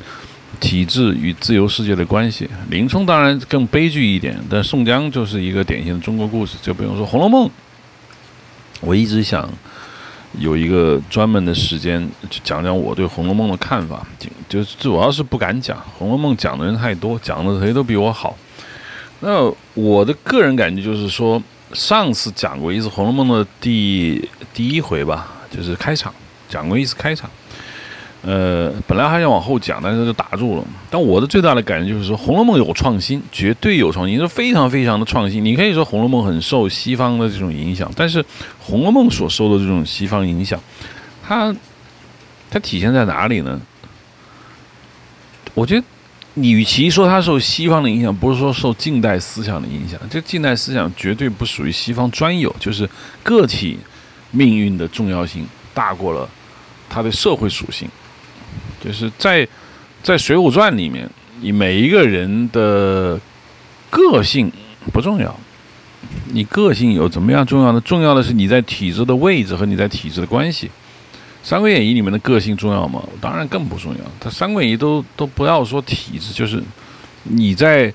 [0.59, 2.47] 体制与自由世界的关系。
[2.69, 7.47] 林冲当然更悲剧一点，但宋江就是一个典型的中国故事，就不用说《红楼梦》。
[8.81, 9.49] 我一直想。
[10.37, 14.05] 有一个专门的时间去讲讲我对《红楼梦》的看法，
[14.47, 18.37] 就主要是不敢讲《红楼梦》，讲的人太多，讲的谁都比我好。
[19.21, 21.41] 那我的个人感觉就是说，
[21.73, 26.13] 上次讲过一次《红楼梦》的第第一回吧，就是开场，
[26.47, 27.27] 讲过一次开场。
[28.21, 30.63] 呃，本来还想往后讲，但是就打住了。
[30.89, 35.43] 但我的最大的感觉就是说，《红楼梦》有创新，绝对有创新，是非常非常的创新。
[35.43, 38.21] 你可以说《红楼梦》很受西方的这种影响，但是
[38.59, 40.59] 《红楼梦》所受的这种西方影响，
[41.25, 41.55] 它
[42.51, 43.57] 它体现在哪里呢？
[45.53, 45.85] 我觉得，
[46.33, 52.87] 你与其说它受西方的影响，不是说受近代思想的影响，这近代思想绝对不属于西方专有，就是
[53.23, 53.79] 个体
[54.31, 56.27] 命运的重要性大过了
[56.89, 57.89] 它的社会属性。
[58.83, 59.47] 就是在
[60.01, 61.09] 在《水浒传》里面，
[61.41, 63.19] 你每一个人的
[63.89, 64.51] 个性
[64.93, 65.37] 不重要，
[66.31, 67.81] 你个性有怎么样重要呢？
[67.81, 70.67] 重要的是你在体制的位置和你在体制的关系。
[71.41, 73.03] 《三国演义》里面的个性重要吗？
[73.19, 73.99] 当然更不重要。
[74.19, 76.63] 他《三国演义》都都不要说体制，就是
[77.23, 77.93] 你在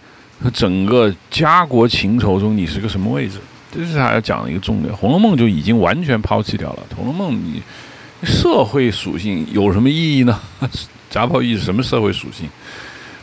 [0.53, 3.39] 整个家国情仇中你是个什么位置，
[3.73, 4.93] 这是他要讲的一个重点。
[4.97, 7.63] 《红楼梦》就已经完全抛弃掉了，《红楼梦》你。
[8.25, 10.41] 社会属性有什么意义呢？
[11.11, 12.49] 贾宝玉是什么社会属性？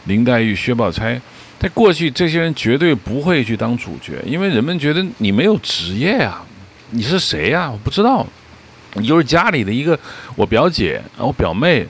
[0.05, 1.19] 林黛玉、薛宝钗，
[1.59, 6.43] 在过去这些人绝对不会去当主角，因为人们觉得你没有职业啊，
[6.91, 7.69] 你是谁呀？
[7.69, 8.25] 我不知道，
[8.93, 9.99] 你就是家里的一个
[10.35, 11.85] 我表姐，我表妹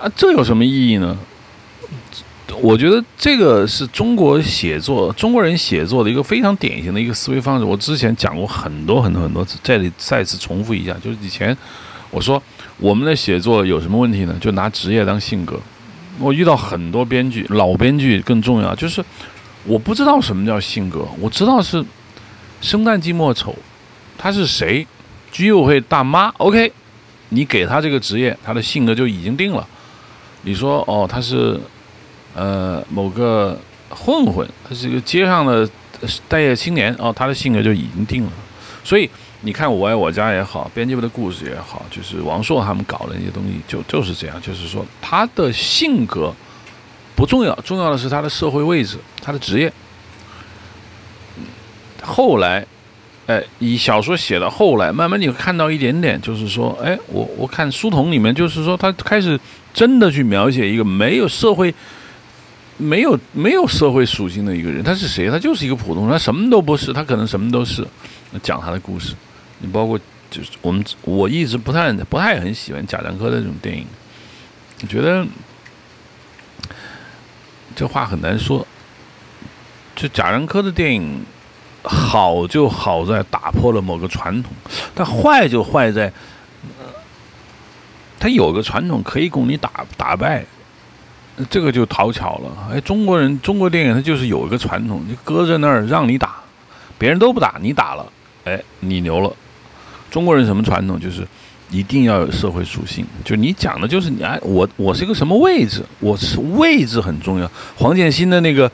[0.00, 1.16] 啊，这有什么意义呢？
[2.60, 7.64] 我觉得这个是中国写作中国人写作的一个非常典型的一个思维方式。
[7.64, 11.56] 我之前讲过很多很多很多次，这里再次重复一下，就是以前。
[12.10, 12.42] 我说，
[12.78, 14.36] 我们的写作有什么问题呢？
[14.40, 15.60] 就拿职业当性格。
[16.18, 19.02] 我遇到很多编剧，老编剧更重要，就是
[19.64, 21.06] 我不知道什么叫性格。
[21.20, 21.84] 我知道是
[22.60, 23.54] 生旦净末丑，
[24.18, 24.86] 他是谁？
[25.30, 26.72] 居委会大妈，OK，
[27.28, 29.64] 你给他这个职业，他的性格就已经定了。
[30.42, 31.58] 你说哦，他是
[32.34, 33.56] 呃某个
[33.88, 35.68] 混混，他是一个街上的
[36.28, 38.32] 待业青年，哦，他的性格就已经定了。
[38.82, 39.08] 所以。
[39.42, 44.40] 你看《我爱我家》也好，编辑部的故事也好，就是王朔他们搞的那些东西，就就是这样。
[44.42, 46.30] 就是说，他的性格
[47.16, 49.72] 不重要，重要的是他的社会位置、他的职业。
[52.02, 52.66] 后来，
[53.26, 59.40] 哎，以小说写到后来，慢慢你会看到一点点，就是说，哎，我我看书童里面，就是说，他开始
[59.72, 61.74] 真的去描写一个没有社会、
[62.76, 65.30] 没有没有社会属性的一个人，他是谁？
[65.30, 67.86] 他就是一个普通人，他什么都不是，他可能什么都是，
[68.42, 69.14] 讲他的故事。
[69.60, 69.98] 你包括
[70.30, 73.86] 就是我们，我一直不太不太很喜欢贾樟柯的这种电影，
[74.82, 75.26] 我觉得
[77.76, 78.66] 这话很难说。
[79.94, 81.22] 就贾樟柯的电影
[81.82, 84.50] 好就好在打破了某个传统，
[84.94, 86.10] 但坏就坏在，
[88.18, 90.46] 他有个传统可以供你打打败，
[91.50, 92.70] 这个就讨巧了。
[92.72, 96.36] 哎，中国人中国电影它就是有一个传统，就搁在那儿让你打，
[96.96, 98.06] 别人都不打，你打了，
[98.44, 99.30] 哎，你牛了。
[100.10, 100.98] 中国人什么传统？
[100.98, 101.26] 就是
[101.70, 103.06] 一定要有社会属性。
[103.24, 105.84] 就你讲的，就是你哎，我我是一个什么位置？
[106.00, 107.50] 我是位置很重要。
[107.76, 108.70] 黄建新的那个、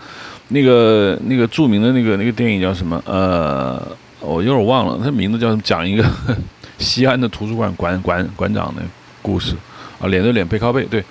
[0.49, 3.01] 那个、那个著名的那个那个电影叫什么？
[3.05, 3.81] 呃，
[4.21, 5.63] 我有点忘了，他名字叫什么？
[5.63, 6.05] 讲一个
[6.79, 8.83] 西安的图书馆馆馆馆长的
[9.21, 9.55] 故事
[10.01, 11.05] 啊，脸对脸背靠背，对，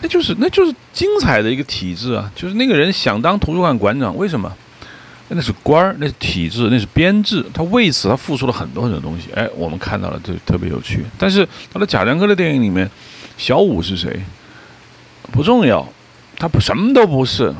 [0.00, 2.30] 那就是那就是精彩的一个体制啊！
[2.34, 4.52] 就是那个人想当图书馆馆长，为什么？
[5.28, 9.28] 那是官儿，那是体制，那是编制，他为此他付出了很多很多东西。
[9.34, 11.04] 哎，我们看到了，就特别有趣。
[11.18, 12.88] 但是他的贾樟柯的电影里面，
[13.36, 14.20] 小五是谁？
[15.30, 15.86] 不重要，
[16.38, 17.54] 他不什么都不是，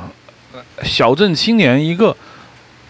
[0.83, 2.17] 小镇青年一个。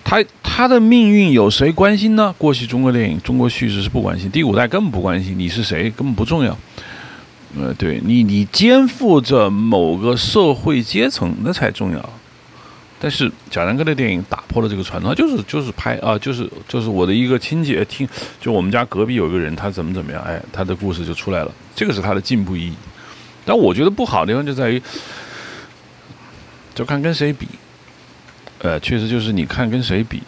[0.05, 2.35] 他他的命运有谁关心呢？
[2.38, 6.57] 过去中国电影、中国叙事是不关心，第五代根本不关心你是谁，根本不重要。
[7.61, 12.11] 呃，对你，你肩负着某个社会阶层，那才重要。
[13.00, 18.08] 但是贾樟柯的电影打破了这个传统，他就是就是拍啊，就是就是我的一个亲戚听，
[18.40, 22.74] 就我们家隔壁有一个人，他怎么怎么样，哎，他的故事就出来了，这个是他的进步意义。
[23.44, 24.82] 但我觉得不好的地方就在于，
[26.74, 27.46] 就看跟谁比，
[28.58, 30.20] 呃，确实就是你看跟谁比，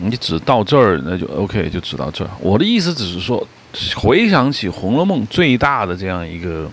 [0.00, 2.30] 你只到这儿那就 OK，就只到这儿。
[2.40, 3.44] 我的意思只是说，
[3.96, 6.70] 回想起《红楼梦》最大的这样一个，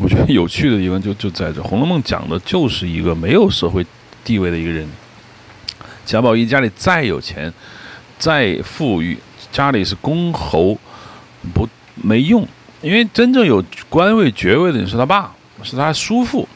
[0.00, 3.86] 我觉得有趣的地方就就在这，《红楼梦》讲的就是一个没有社会。
[4.28, 4.86] 地位的一个人，
[6.04, 7.50] 贾宝玉家里再有钱，
[8.18, 9.16] 再富裕，
[9.50, 10.76] 家里是公侯，
[11.54, 12.46] 不没用，
[12.82, 16.46] 因为真正有官位爵位的人是他爸，是他叔父。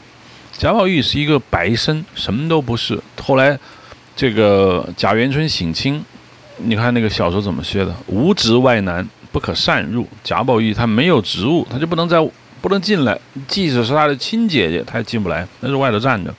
[0.55, 3.01] 贾宝玉是一个白身，什么都不是。
[3.19, 3.57] 后来
[4.15, 6.05] 这个贾元春省亲，
[6.57, 7.95] 你看那个小说怎么写的？
[8.05, 10.07] 无职外男，不可擅入。
[10.23, 12.19] 贾宝玉他没有职务，他就不能在
[12.61, 16.31] 不能进来，即使是他的亲姐姐，他也进不来，那是外头站着。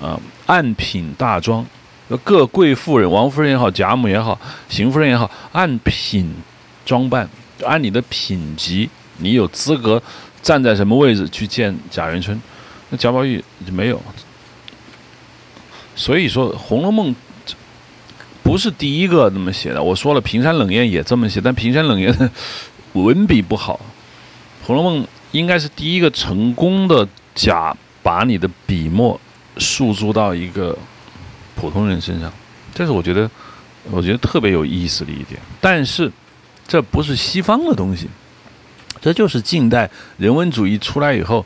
[0.00, 0.16] 啊，
[0.48, 1.64] 按品大装，
[2.24, 4.38] 各贵妇人，王夫人也好，贾母也好，
[4.68, 6.34] 邢夫人也好，按品
[6.86, 7.28] 装扮，
[7.64, 8.88] 按你的品级，
[9.18, 10.02] 你有资格
[10.40, 12.40] 站在什么位置去见贾元春，
[12.88, 14.00] 那贾宝玉就没有。
[15.94, 17.14] 所以说，《红楼梦》
[18.42, 19.82] 不是第一个这么写的。
[19.82, 22.30] 我说了，平山冷艳也这么写，但平山冷艳的
[22.94, 23.78] 文笔不好，
[24.66, 29.20] 《红楼梦》应该是第一个成功的假把你的笔墨
[29.58, 30.76] 诉诸到一个
[31.54, 32.32] 普通人身上，
[32.74, 33.30] 这是我觉得
[33.90, 35.40] 我觉得特别有意思的一点。
[35.60, 36.10] 但是，
[36.66, 38.08] 这不是西方的东西，
[39.00, 41.44] 这就是近代人文主义出来以后。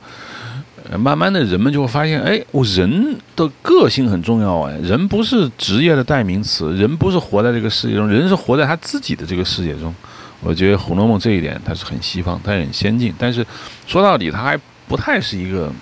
[0.99, 9.95] 慢慢的人们就会发现，哎，我人的个性很重要哎，人不是职业的代名词，人不是活在这个世界中，人是活在他自己的这个世界中。
[10.41, 13.47] 我觉得《红楼梦》这一点它是很西方，它很先进，但是
[13.87, 14.59] 说到底，它还
[14.89, 15.73] 不太是一个，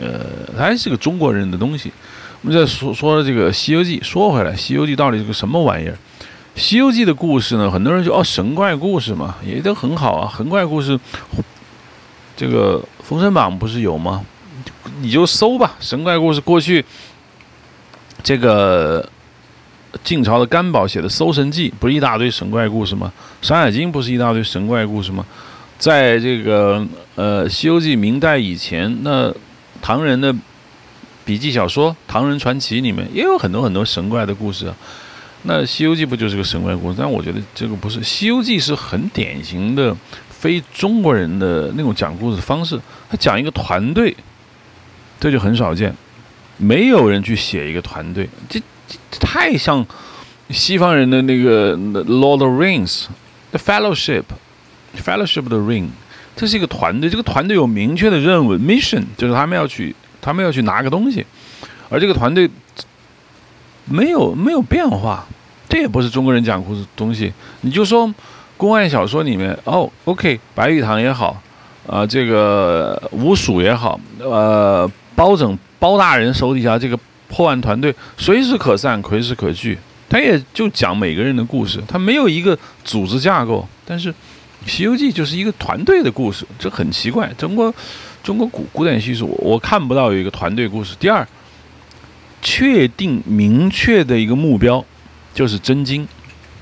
[0.00, 0.20] 呃，
[0.56, 1.92] 它还是个中国人的东西。
[2.40, 5.92] 我们再说说这个《西游记》，说回来，《西游记》到底是个什么玩意儿？
[6.56, 10.98] 《西游记》的故事呢，很多人就哦，神怪故事嘛，也都很好啊，神怪故事，
[12.36, 14.24] 这个《封神榜》不是有吗？
[15.00, 16.40] 你就搜吧，神怪故事。
[16.40, 16.84] 过去
[18.22, 19.08] 这个
[20.02, 23.12] 晋朝的干宝写的《搜神记》，不是一大堆神怪故事吗？
[23.46, 25.24] 《山海经》不是一大堆神怪故事吗？
[25.78, 26.84] 在这个
[27.14, 29.32] 呃《西游记》明代以前，那
[29.82, 30.34] 唐人的
[31.26, 34.74] 笔记小说《唐人传奇》里面也有很多很多神怪的故事啊。
[35.42, 36.96] 那《西游记》不就是个神怪故事？
[36.98, 39.94] 但我觉得这个不是，《西游记》是很典型的
[40.30, 42.80] 非中国人的那种讲故事方式。
[43.10, 44.16] 他讲一个团队。
[45.20, 45.94] 这就很少见，
[46.56, 49.86] 没有人去写一个团队，这这太像
[50.50, 51.76] 西方人的那个
[52.06, 53.04] 《Lord of Rings》
[53.52, 54.24] The Fellowship
[54.96, 55.90] Fellowship of the Ring，
[56.42, 61.24] 这是一个团队，这个团队有明确的任务 mission，就是他们要去他们要去拿个东西，
[61.88, 62.50] 而这个团队
[63.84, 65.24] 没有没有变化，
[65.68, 67.32] 这也不是中国人讲故事东西。
[67.60, 68.12] 你就说
[68.56, 71.40] 公案小说里面，哦，OK，白玉堂也好，
[71.86, 74.90] 啊，这个吴蜀也好，呃。
[75.14, 79.78] 包拯包大人手底下这个破案团队随时可散，随时可聚。
[80.08, 83.64] 他也就讲每个人的故事，他没有一个组织架构。
[83.84, 84.10] 但是
[84.66, 87.32] 《西游记》就是一个团队的故事，这很奇怪。
[87.36, 87.74] 中国
[88.22, 90.94] 中国古古典叙事，我我看不到有一个团队故事。
[90.98, 91.26] 第二，
[92.40, 94.84] 确定明确的一个目标
[95.34, 96.06] 就是真经，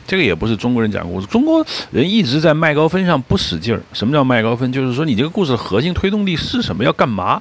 [0.07, 1.27] 这个也不是中国人讲故事。
[1.27, 3.83] 中国人一直在麦高分上不使劲儿。
[3.93, 4.73] 什么叫麦高分？
[4.73, 6.83] 就是说你这个故事的核心推动力是什么？
[6.85, 7.41] 要干嘛？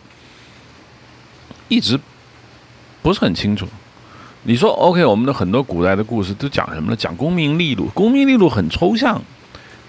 [1.68, 1.99] 一直
[3.01, 3.68] 不是很清楚。
[4.43, 6.95] 你说 OK，我们的很多古代的故事都讲什么呢？
[6.95, 7.86] 讲功名利禄。
[7.93, 9.22] 功名利禄很抽象。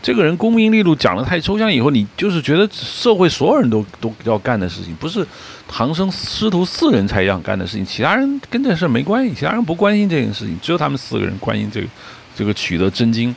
[0.03, 5.27] 这个人功名利禄讲的太抽象，以后你就是觉得社会所有人都都要干的事情，不是
[5.69, 11.87] 唐僧师徒四人才一样干的事情，其他人跟这事没关系，其他人不关心这件事情，只有他们四个人关心这个
[12.35, 13.35] 这个取得真经。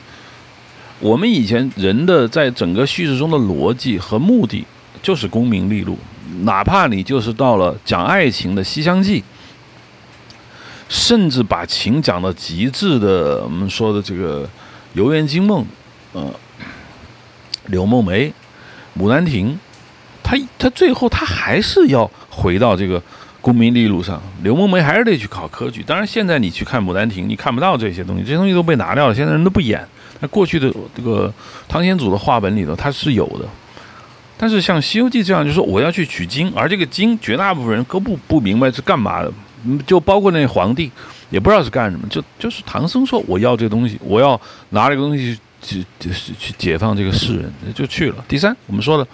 [1.00, 4.64] 我们以前人的在整个叙事中的逻辑和目的
[5.02, 5.98] 就是功名利禄。
[6.44, 9.20] 哪怕你就是到了讲爱情的《西厢记》，
[10.88, 14.44] 甚至把情讲到极致的，我们说的这个
[14.94, 15.62] 《游园惊梦》，
[16.12, 16.32] 呃，
[17.66, 18.32] 柳梦梅、
[18.98, 19.58] 牡丹亭，
[20.22, 23.02] 他他最后他还是要回到这个
[23.40, 24.22] 功名利禄上。
[24.42, 25.82] 柳梦梅还是得去考科举。
[25.82, 29.14] 当然，现在你去看《牡丹亭》，你看不到这些东西，这些东西都被拿掉了。
[29.14, 29.86] 现在人都不演。
[30.20, 31.32] 那过去的这个
[31.68, 33.46] 汤显祖的话本里头，它是有的。
[34.36, 39.32] 但是像《西游记》这样，就是说我要去取经，而这个经绝大部分人都不不明白是干嘛的，
[39.86, 40.90] 就包括那皇帝
[41.30, 44.40] 也不知道是干什么，就就是唐僧说我要这个东西，我要
[44.70, 48.24] 拿这个东西就就是去解放这个世人，就去了。
[48.28, 49.08] 第三，我们说的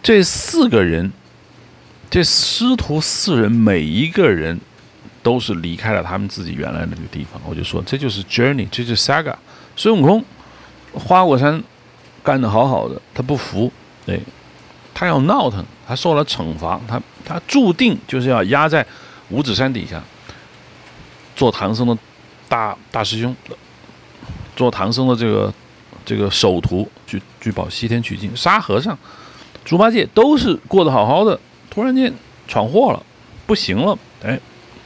[0.00, 1.12] 这四个人，
[2.08, 4.58] 这师徒四人每一个人
[5.22, 9.34] 都是离开了他们自己原来那个地方，我就说这就是 journey，这就是 saga。
[9.74, 10.24] 孙悟空
[10.94, 11.62] 花果山
[12.22, 13.72] 干得好好的，他不服，
[14.06, 14.20] 对。
[14.94, 18.86] 他要闹腾，他受了惩罚，他他注定就是要压在
[19.30, 20.00] 五指山底下，
[21.34, 21.96] 做唐僧的
[22.46, 23.34] 大大师兄，
[24.54, 25.52] 做唐僧的这个
[26.04, 28.34] 这个首徒，去去保西天取经。
[28.36, 28.96] 沙和尚、
[29.64, 31.38] 猪八戒都是过得好好的，
[31.70, 32.12] 突然间
[32.46, 33.02] 闯祸了，
[33.46, 34.38] 不行了，哎，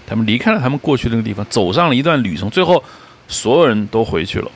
[0.06, 2.82] 他们离开了他们过去那个地方，走上了一段旅程，最后
[3.28, 4.50] 所有人都回去了。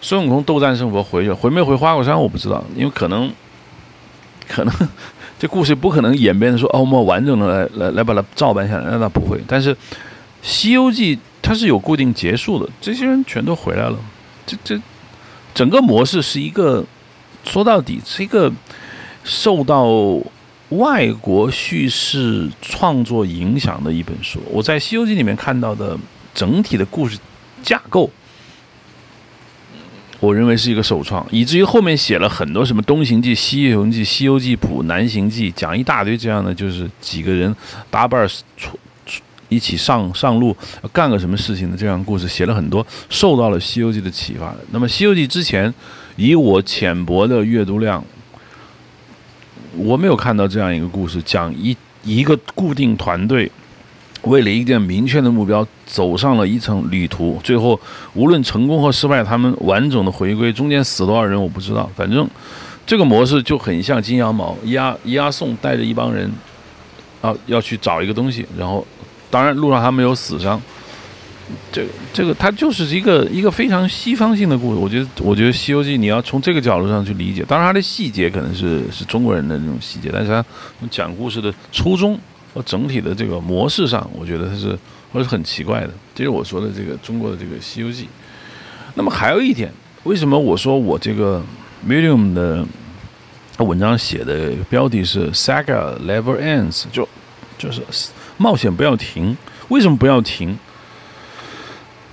[0.00, 3.32] 孙悟空斗战胜佛回去了，回没回花果山我不知道，因为可能。
[4.48, 4.74] 可能
[5.38, 9.40] 这故事不可能演变的说哦，我们完整的来来来把它照搬下来，那那不会。
[9.46, 9.72] 但是
[10.42, 13.96] 《西游记》它是有固定结束的，这些人全都回来了。
[14.44, 14.78] 这这
[15.54, 16.84] 整个模式是一个
[17.44, 18.52] 说到底是一个
[19.24, 19.86] 受到
[20.70, 24.40] 外国叙事创作影响的一本书。
[24.50, 25.98] 我在《西游记》里面看到的
[26.34, 27.18] 整体的故事
[27.62, 28.10] 架构，
[30.18, 37.54] 我认为是一个首创，以至于后面写了很多什么《东行记》《西游记》《西游记谱》《南行记》，讲一大堆这样的，就是几个人
[37.90, 38.26] 搭伴
[38.56, 38.78] 出
[39.52, 40.56] 一起上上路
[40.92, 44.54] 干个什么事情的这样故事，写了很多，受到了《西游记》的启发。
[44.70, 45.72] 那么《西游记》之前，
[46.16, 48.04] 以我浅薄的阅读量，
[49.76, 53.50] 我没有看到这样一个故事，讲一一个固定团队。
[54.22, 57.40] 为了一个明确的目标，走上了一程旅途。
[57.42, 57.80] 最后，
[58.14, 60.52] 无论成功和失败，他们完整的回归。
[60.52, 62.30] 中间死多少人我不知道，反正
[62.86, 64.56] 这个模式就很像金羊毛。
[64.66, 66.30] 押押送带着一帮人，
[67.20, 68.46] 啊，要去找一个东西。
[68.56, 68.86] 然后，
[69.32, 70.62] 当然路上还没有死伤。
[71.72, 74.78] 这这个它就是一个一个非常西方性的故事。
[74.78, 77.44] 我觉得，我觉得《西游记》你要从这个角度上去理解。
[77.48, 80.44] 当然，它的细节可能是是中国人的那种细节，但是它
[80.90, 82.16] 讲故事的初衷。
[82.54, 84.78] 和整体的这个模式上，我觉得它是，
[85.10, 85.90] 或者很奇怪的。
[86.14, 88.04] 这是我说的这个中国的这个《西游记》。
[88.92, 89.72] 那么还有一点，
[90.02, 91.42] 为什么我说我这个
[91.88, 92.62] Medium 的
[93.56, 97.08] 文章写的标题是 Saga Never Ends，就
[97.56, 97.80] 就是
[98.36, 99.36] 冒险不要停。
[99.68, 100.58] 为什么不要停？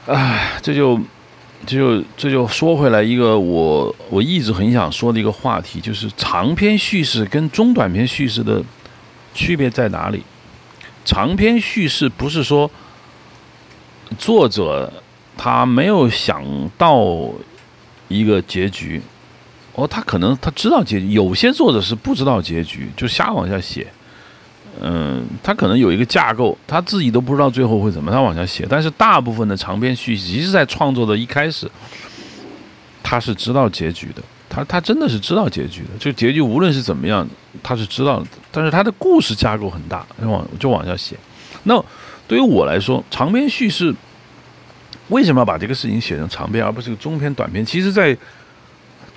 [0.06, 1.00] 唉，这就
[1.66, 8.64] 这就这就说回来一个我我一直很想说的一个话题，就是长篇叙事跟中短篇叙事的。
[9.32, 10.24] 区别在哪里？
[11.06, 12.70] 长篇叙事不是说
[14.18, 14.92] 作者
[15.38, 16.44] 他没有想
[16.80, 17.30] 到
[18.08, 19.00] 一个结局，
[19.76, 21.10] 哦，他可能他知道结局。
[21.10, 23.88] 有些作者是不知道结局，就瞎往下写。
[24.82, 28.66] 嗯，他可能有一个架构，他自己都不知道最后会怎么，他往下写。
[28.70, 31.70] 但是大部分的长篇叙事，其实在创作的一开始，
[33.04, 34.22] 他是知道结局的。
[34.50, 37.28] 他他真的是知道结局的，就结局无论是怎么样，
[37.62, 38.24] 他是知道。
[38.52, 41.16] 但是他的故事架构很大，就往就往下写。
[41.64, 41.80] 那
[42.28, 43.94] 对于我来说，长篇叙事
[45.10, 47.64] 为什么要把这个事情写成长篇，而不是个中篇、短篇？
[47.64, 48.18] 其实，在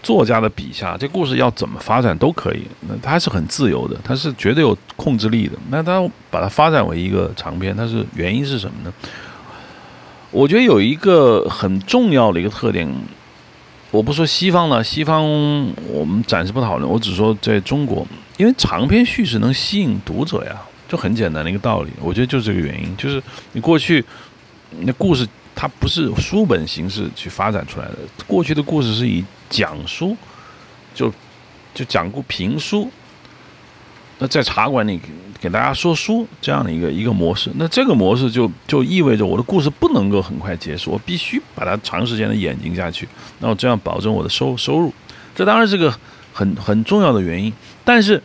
[0.03, 5.53] 作家的笔下，这故事要怎么发展都可以，那他是很自由的，他是绝对有控制力的。
[5.71, 8.93] 那他把它发展为一个长篇，它是原因是什么呢？
[10.31, 12.93] 我觉得有一个很重要的一个特点。
[13.91, 15.23] 我不说西方了，西方
[15.87, 16.91] 我们暂时不讨论。
[16.91, 18.07] 我只说在中国，
[18.39, 20.57] 因为长篇叙事能吸引读者呀，
[20.89, 21.91] 就很简单的一个道理。
[22.01, 23.23] 我觉得就是这个原因，就是
[23.53, 24.03] 你过去
[24.81, 27.97] 那故事它不是书本形式去发展出来的，
[28.27, 29.23] 过去的故事是以
[29.53, 30.17] 讲书，
[30.95, 31.13] 就
[31.75, 32.91] 就讲过评书。
[34.19, 35.01] 那在茶馆里
[35.41, 43.09] 给大家说书这样的一个一个模式，那这个模式就就意味着我的故事不能够很快结束，我必须把它长时间的演进下去，
[43.41, 44.95] 那我这样保证我的收收入，
[45.35, 45.93] 这当然是个
[46.33, 47.53] 很很重要的原因。
[47.85, 48.23] 但是，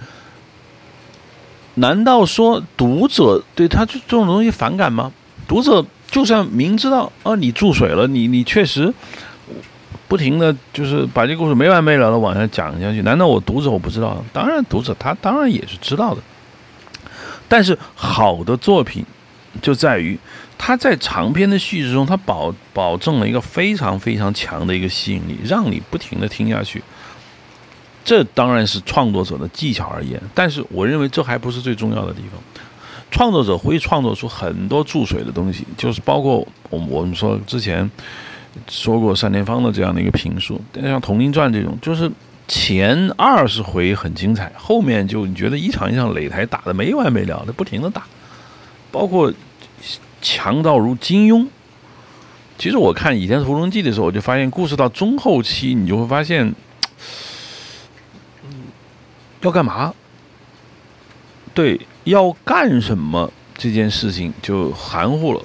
[1.75, 5.11] 难道说读者对他这这种东西反感吗？
[5.47, 8.93] 读者就算明知道啊，你注水了，你你确实。
[10.07, 14.23] 不停的就是把这个故事没完没了的往下讲下去，难道我读者我不知道？
[14.31, 16.21] 当然，读者他当然也是知道的。
[17.49, 19.05] 但是好的作品
[19.61, 20.17] 就在于
[20.57, 26.81] 他在长篇的叙事中，他保保证了一个非常非常强的一个吸引力，让你不停的听下去。
[28.05, 32.41] 这当然是创作者的技巧而言，但是我认为这还不是最重要的地方。
[33.11, 36.37] 创作者会创作出很多注水的东西，就是包括
[36.69, 37.91] 我我们说之前。
[38.67, 42.11] 说过单田芳的这样的一个评述，像《铜陵传》这种，就是
[42.47, 48.03] 前二十回很精彩，后面就你觉得一场一场擂台打的没完没了的，不停的打，
[48.91, 49.33] 包括
[50.21, 51.47] 强到如金庸。
[52.57, 56.53] 其实我看《倚天屠龙记》的时候，我就发现故事到中后期，你就会发现，
[59.41, 59.93] 要干嘛？
[61.53, 65.41] 对，要干什么这件事情就含糊了。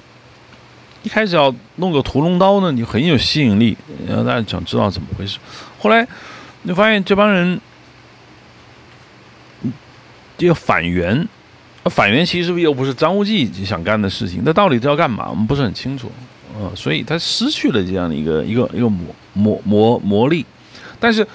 [1.02, 3.76] 一开始要弄个屠龙刀呢，你很有吸引力，
[4.06, 5.38] 然后大家想知道怎么回事。
[5.78, 6.06] 后来
[6.62, 7.60] 你发现这帮人
[10.38, 11.26] 要反元，
[11.86, 15.28] 反元其实又不是张无忌想干的事情，那到底是要干嘛？
[15.28, 16.10] 我们不是很清楚
[16.54, 20.46] 啊，所以他失去了这样的一个一个一个魔魔魔魔力。
[21.00, 21.26] 但是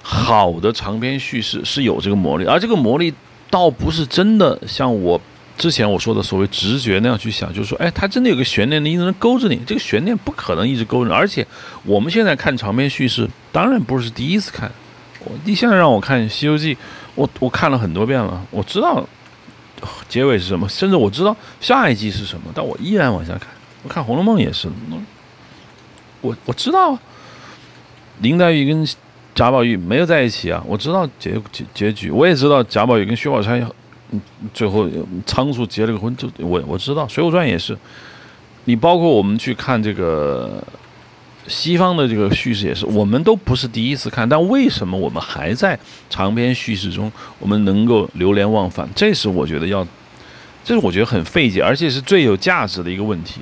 [0.00, 3.12] 好的长篇叙事是有这个魔力，而这个魔力
[3.50, 5.20] 倒不是真的像我。
[5.56, 9.58] 之前我说的所谓直觉那样去想，就是说，哎，它真的有个悬念，你一直能勾着你。
[9.66, 11.46] 这个悬念不可能一直勾着，而且
[11.82, 14.70] 我们现在看长篇叙事，当然不是第一次看。
[15.20, 16.74] 我你现在让我看《西游记》，
[17.14, 19.08] 我我看了很多遍了，我知道
[20.08, 23.48] 结尾是什么，甚至我知道下一季是什么，但我依然往下看。
[23.82, 24.68] 我看《红楼梦》也是，
[26.20, 26.98] 我我知道
[28.20, 28.86] 林黛玉跟
[29.34, 33.66] 贾宝玉没有在一起啊，我知道结结结局，我也知道贾宝玉跟薛宝钗。
[34.54, 34.88] 最后
[35.26, 37.76] 仓促结了个婚，就我我知道《水浒传》也是。
[38.64, 40.62] 你包括我们去看这个
[41.46, 45.78] 西方的这个叙事也是，我们都不是第一次看，但为什么我们还在
[46.10, 48.88] 长篇叙事中，我们能够流连忘返？
[48.94, 49.86] 这是我觉得要，
[50.64, 53.40] 这是我觉得很费解，而且是最有价值的一个问题。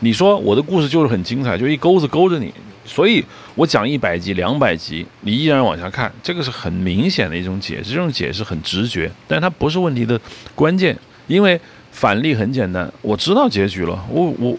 [0.00, 2.52] 你说我的故事就是很精彩，就一钩子勾着你，
[2.86, 3.24] 所以
[3.54, 10.18] 我讲一百集、两百集，你依然往下看，这个是很明显的一种解释，这种解释很直觉，但它不是问题的
[10.54, 11.60] 关键，因为
[11.90, 14.56] 反例很简单，我知道结局了，我我，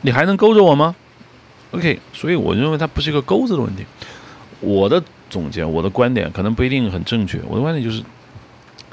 [0.00, 0.96] 你还能勾着我吗
[1.72, 3.84] ？OK，所以我认为它不是一个钩子的问题。
[4.60, 7.38] 我的总结，我的观点可能不一定很正确。
[7.46, 8.02] 我的观点就是，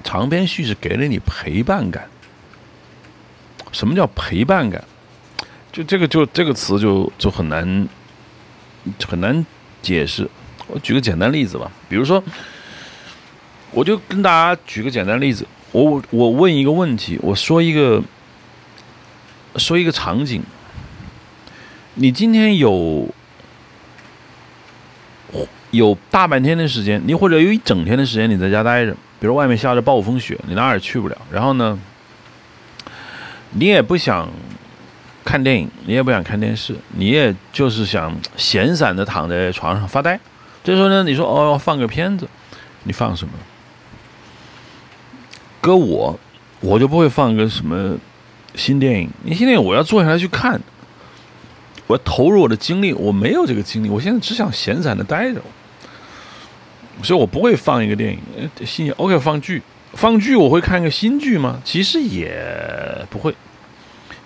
[0.03, 2.05] 长篇叙事给了你陪伴感。
[3.71, 4.83] 什么叫陪伴感？
[5.71, 7.87] 就这个，就这个词就就很难
[9.07, 9.45] 很难
[9.81, 10.29] 解释。
[10.67, 12.23] 我举个简单例子吧，比如说，
[13.71, 15.45] 我就跟大家举个简单例子。
[15.71, 18.01] 我我问一个问题，我说一个
[19.55, 20.41] 说一个场景。
[21.95, 23.07] 你今天有
[25.71, 31.17] 有大半天的时间，你或者有一整天的时间你在家待着，比如外面下着暴风雪，你哪儿也去不了。
[31.31, 31.77] 然后呢，
[33.51, 34.29] 你也不想
[35.23, 40.19] 看电影，你也不想看电视，你也就是想闲散的躺在床上发呆。
[40.63, 42.27] 这时候呢，你说哦，放个片子，
[42.83, 43.33] 你放什么？
[45.61, 46.19] 搁我，
[46.59, 47.95] 我就不会放个什么
[48.55, 49.09] 新电影。
[49.23, 50.59] 你新电影我要坐下来去看。
[51.85, 55.41] 我要投入我的精力，我没有这个精力，我现在只想闲散的待着，
[57.03, 58.49] 所以我不会放一个电影。
[58.65, 59.61] 新 OK 放剧，
[59.91, 61.59] 放剧我会看个新剧吗？
[61.65, 63.35] 其实也不会，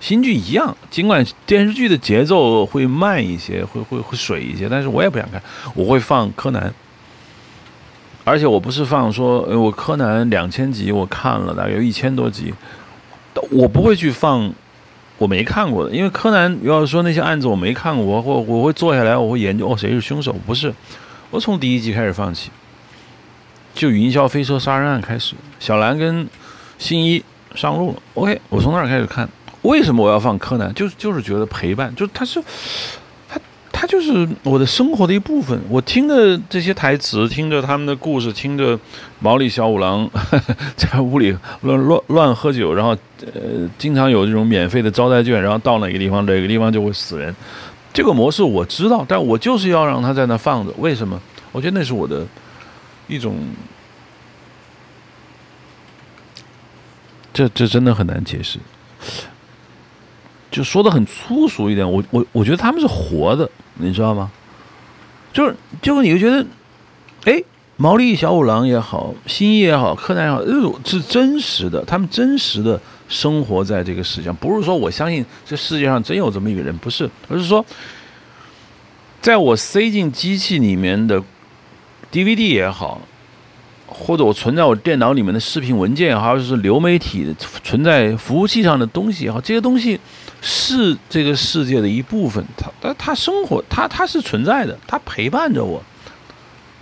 [0.07, 5.43] 新剧一样，尽管电视剧的节奏会慢一些，会会会水一些，但是我也不想看。
[5.75, 6.73] 我会放柯南，
[8.23, 12.53] 而且我不是放说，我柯南两千集我看了，大概有一千多集，
[13.51, 14.49] 我不会去放。
[15.17, 20.31] 我没看过的，因为柯南要是说那些案子我没看过，我我我会坐下来，我会研究哦谁是凶手。
[20.45, 20.73] 不是，
[21.31, 22.49] 我从第一集开始放起，
[23.73, 26.29] 就云霄飞车杀人案开始，小兰跟
[26.77, 27.21] 新一
[27.55, 28.01] 上路了。
[28.13, 29.27] OK，我从那儿开始看。
[29.67, 30.73] 为什么我要放柯南？
[30.73, 32.41] 就是就是觉得陪伴，就是他是。
[33.79, 35.55] 它就是我的生活的一部分。
[35.69, 38.79] 我听着这些台词，听着他们的故事，听着
[39.19, 40.09] 毛利小五郎
[40.75, 42.97] 在屋里乱乱乱喝酒，然后
[43.35, 47.35] 呃，经常有这种免费的招待券，然后到哪个地方，哪个地方就会死人。
[47.93, 50.73] 这个模式我知道，但我就是要让他在那放着。
[50.79, 51.21] 为什么？
[51.51, 52.25] 我觉得那是我的
[53.07, 53.37] 一种，
[57.31, 58.57] 这这真的很难解释。
[60.57, 63.47] 就说的很粗俗一点，我我我觉得他们是活的。
[63.75, 64.31] 你知道吗？
[65.31, 66.43] 就是就是，你就觉得，
[67.25, 67.39] 哎，
[67.75, 70.41] 毛利小五郎也好，新一也好，柯南也好，
[70.83, 74.35] 是真实的，他们真实的生活在这个世界上。
[74.37, 77.63] 不是说我相信这世界上真有这么一个人，不是，而是说，
[79.21, 81.21] 在我塞进机器里面的
[82.11, 82.99] DVD 也好，
[83.85, 87.31] 或者我存在我电脑里面的视频文件也好，就是流媒体
[87.63, 89.99] 存在服务器上的东西也好，这些东西。
[90.41, 95.81] 是这个世界的一部分，他他他生活，他他是存在的，他陪伴着我，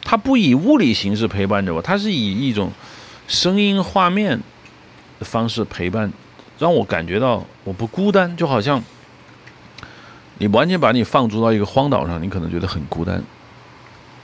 [0.03, 2.71] 他不以物理形式陪伴着我，他是以一种
[3.27, 4.37] 声音、画面
[5.19, 6.11] 的方式陪伴，
[6.59, 8.83] 让我感觉到我不孤单，就好像
[10.37, 13.23] 你完全把你放逐到一个荒岛上，你可能觉得很孤单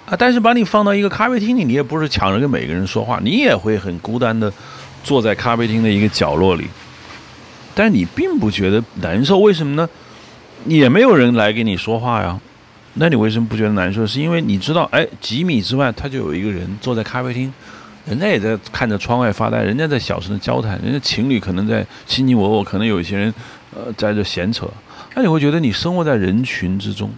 [0.05, 4.51] 啊，但是把你放到一个咖啡厅里，你也不是抢着跟每个人说话，你也会很孤单的
[5.03, 6.67] 坐在咖啡厅的一个角落里。
[7.73, 9.89] 但你并不觉得难受，为什么呢？
[10.67, 12.39] 也没有人来跟你说话呀，
[12.93, 14.05] 那你为什么不觉得难受？
[14.05, 17.51] 是因为你知道，哎，几米之外他就有一个人坐在咖啡厅，
[18.05, 23.33] 人家也在看着窗外发呆，人家在小声的交谈，人家情侣可能在卿卿我我，可能有一些人
[23.73, 24.69] 呃在这闲扯，
[25.15, 27.09] 那你会觉得你生活在人群之中，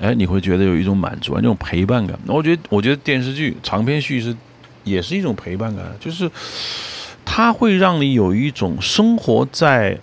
[0.00, 2.16] 哎，你会觉得有一种满足啊，那种陪伴感。
[2.26, 4.36] 我觉得，我觉得电视剧长篇叙事
[4.84, 6.30] 也是一种陪伴感，就是。
[7.36, 9.98] 它会让你有一种生活在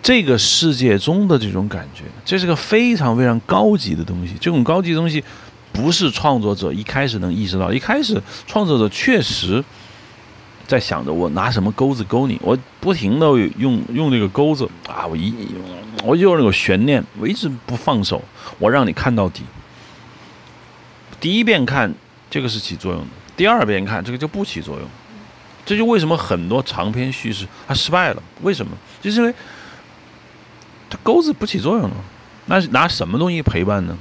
[0.00, 4.34] 这个世界中的这种感觉，这是个非常非常高级的东西。
[4.40, 5.24] 这种高级的东西
[5.72, 9.64] 不是创作者一开始能意识到，一开始创作者确实
[10.68, 13.26] 在想着我拿什么钩子勾你，我不停的
[13.58, 15.34] 用用这个钩子啊，我一
[16.04, 18.22] 我就那个悬念，我一直不放手，
[18.60, 19.42] 我让你看到底。
[21.18, 21.92] 第一遍看
[22.30, 24.88] 这个是起作用的，第二遍看这个就不起作用。
[25.68, 28.22] 这就为什么很多长篇叙事它失败了？
[28.40, 28.72] 为什么？
[29.02, 29.34] 就是因为
[30.88, 31.96] 它钩子不起作用了。
[32.46, 33.94] 那拿什么东西陪伴呢？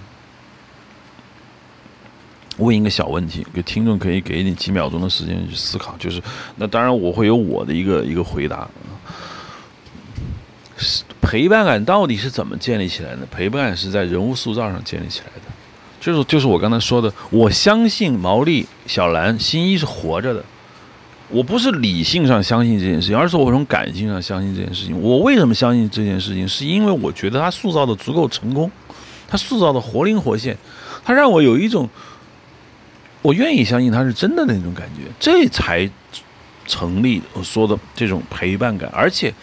[2.56, 5.94] 问一个小问题，给听众可以给你几秒钟的时间去思考。
[6.00, 6.22] 就是
[6.56, 8.66] 那当然我会有我的一个一个回答。
[11.20, 13.26] 陪伴感到底是怎么建立起来的？
[13.26, 15.52] 陪伴感是在人物塑造上建立起来的，
[16.00, 20.42] 就是就是我刚才说的，我相信毛利、小兰、新一是活着的。
[21.30, 24.98] 我不是理性上相信这件事情，而是我从感性上相信这件事情。
[25.02, 26.48] 我为什么相信这件事情？
[26.48, 28.72] 是因为我觉得他塑造的足够成功，
[29.28, 30.58] 他塑造的活灵活现，
[31.04, 31.90] 他让我有一种
[33.22, 35.90] 我愿意相信他是真的那种感觉，这才
[36.66, 38.90] 成立我说的这种陪伴感。
[38.94, 39.34] 而且，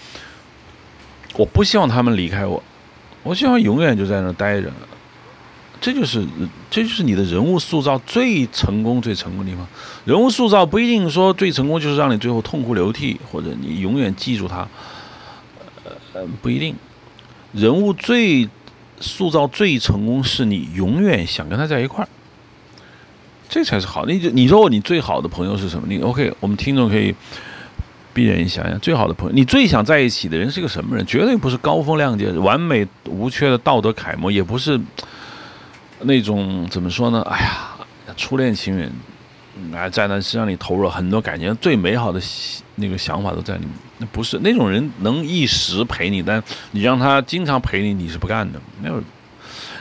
[1.37, 2.63] 我不希望他们离开我，
[3.23, 4.73] 我希望永远就在那待着。
[5.85, 6.27] 这就是，
[6.71, 9.67] 这就是你的人物塑造最成功、最成功的地方。
[10.07, 14.67] 人物塑造不一定说最成功就是让你最后痛哭流涕，或者你永远记住他。
[16.15, 16.75] 呃，不一定。
[17.53, 18.49] 人物最
[18.99, 22.09] 塑造最成功，是你永远想跟他在一块儿，
[23.51, 24.07] 这才是好。
[24.07, 25.87] 你你说你最好的朋友是什么？
[25.87, 26.33] 你 OK？
[26.41, 27.15] 我们听众可以
[28.15, 31.05] 闭眼想想，最好的朋友，你最想在一起的人是个什么人？
[31.05, 34.81] 绝对不是高风亮节、完美无缺的道德楷模，也不是。
[36.05, 37.21] 那种怎么说呢？
[37.29, 37.77] 哎呀，
[38.17, 38.93] 初恋情人，
[39.75, 42.21] 啊，在那是让你投入了很多感情，最美好的
[42.77, 43.71] 那个想法都在里面。
[43.99, 46.43] 那不是那种人能一时陪你，但
[46.73, 48.61] 你让他经常陪你，你是不干的。
[48.83, 49.03] 没有，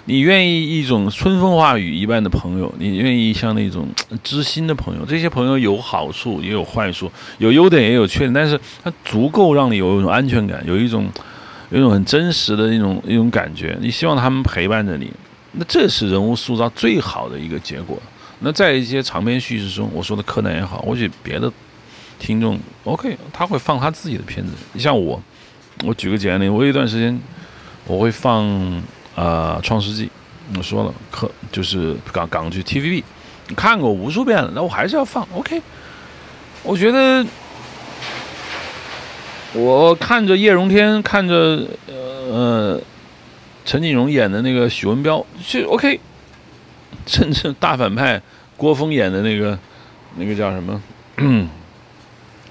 [0.05, 3.87] 你愿意一种春风化雨一般的朋友，你愿意像那种
[4.23, 5.05] 知心的朋友。
[5.05, 11.09] 这些朋友有好处也有坏处，有优点也有缺点，但是他足够让你有一种安全感，有一种
[11.71, 13.75] 有一种很真实的那种一种感觉。
[13.81, 15.11] 你希望他们陪伴着你。
[15.53, 17.97] 那这是人物塑造最好的一个结果。
[18.39, 21.49] 那在一些长篇叙事中，我说的柯南也好，或许别的
[22.19, 24.51] 听众 OK，他会放他自己的片子。
[24.73, 25.21] 你像我，
[25.85, 27.17] 我举个简单的，我有一段时间
[27.85, 28.43] 我会放
[29.15, 30.05] 啊《创世纪》，
[30.57, 33.03] 我说了，可就是港港剧 TVB，
[33.55, 35.61] 看过无数遍了，那我还是要放 OK。
[36.63, 37.25] 我觉得
[39.53, 42.81] 我看着叶荣添，看着呃。
[43.65, 45.99] 陈锦荣演的那个许文彪就 OK，
[47.05, 48.21] 甚至大反派
[48.57, 49.57] 郭峰演的那个
[50.17, 50.81] 那个叫什么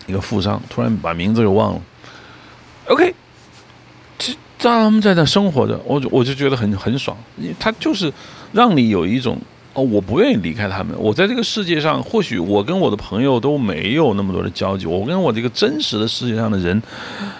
[0.06, 1.80] 一个富商，突然把名字给忘了。
[2.88, 3.14] OK，
[4.18, 4.32] 这
[4.62, 7.16] 让他们在那生活着，我我就觉得很很爽。
[7.58, 8.12] 他就是
[8.52, 9.38] 让你有一种
[9.74, 10.94] 哦，我不愿意离开他们。
[10.98, 16.82] 我在这个世界上，或许我跟我的朋友都没有那么多的交集，我跟我这个真实的世界上的人，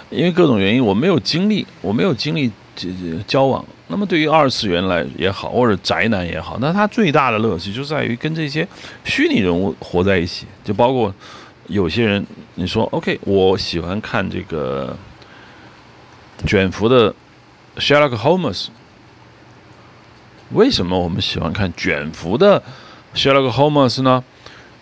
[0.09, 2.51] 因为各种原因，我没有经历，我没有经历。
[2.75, 8.67] 这这交往，那么对于二次元来也好，或者宅男也好，那他最大的乐趣就在于跟这些
[9.03, 10.47] 虚拟人物活在一起。
[10.63, 11.13] 就包括
[11.67, 14.97] 有些人，你说 OK，我喜欢看这个
[16.47, 17.13] 卷福的
[17.77, 18.67] Sherlock Holmes。
[20.53, 22.61] 为什么我们喜欢看卷福的
[23.13, 24.23] Sherlock Holmes 呢？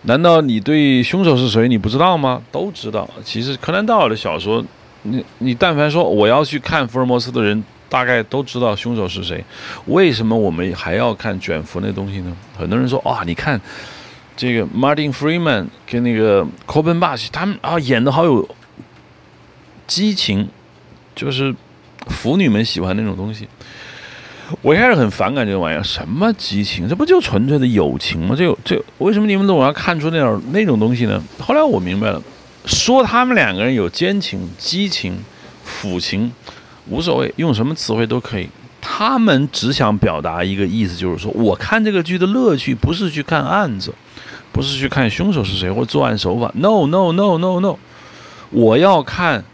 [0.02, 2.42] 难道你对凶手是谁你不知道吗？
[2.50, 3.08] 都知道。
[3.22, 4.64] 其实柯南道尔的小说，
[5.02, 7.62] 你你但凡说我要去看福尔摩斯的人。
[7.92, 9.44] 大概都知道凶手是谁，
[9.84, 12.34] 为什么我们还要看卷福那东西呢？
[12.56, 13.60] 很多人说啊，你看
[14.34, 18.48] 这个 Martin Freeman 跟那个 c o b e n b a s h 他们啊演的好有
[19.86, 20.48] 激情，
[21.14, 21.54] 就是
[22.06, 23.46] 腐女们喜欢那种东西。
[24.62, 26.88] 我一开始很反感这个玩意儿，什么激情？
[26.88, 28.34] 这不就纯粹的友情吗？
[28.34, 31.22] 这这为什么你们总要看出那种那种东西呢？
[31.38, 32.22] 后来我明白了，
[32.64, 35.22] 说他们两个人有奸情、激情、
[35.62, 36.32] 腐情。
[36.88, 38.48] 无所谓，用什么词汇都可以。
[38.80, 43.94] 他们只想表达一个意思，就是说，我看这个剧的乐趣不是去看案子，
[44.50, 46.50] 不是去看凶手是谁或作案手法。
[46.54, 47.76] No，No，No，No，No，
[48.50, 49.44] 我要看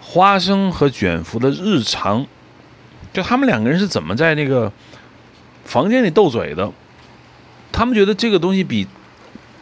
[0.00, 2.26] 花生和卷福的日常，
[3.12, 4.72] 就他们两个人是怎么在那个
[5.64, 6.70] 房间里斗嘴的。
[7.72, 8.86] 他们觉得这个东西比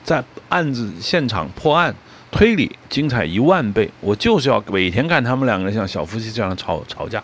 [0.05, 1.95] 在案子现场破案。
[2.31, 7.23] 推理精彩一万倍，我就是要每天看他们两个人像小夫妻这样吵吵架。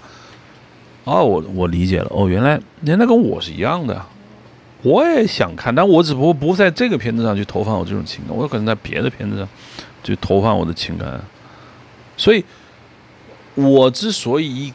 [1.04, 4.04] 哦，我我理解了，哦，原来原来跟我是一样的，
[4.82, 9.48] 我也想看，但我只不过不在这个片子上去投放我这种情感，我可能在别的片子上
[10.02, 11.20] 去投放我的情感。
[12.16, 12.44] 所以，
[13.54, 14.72] 我之所以一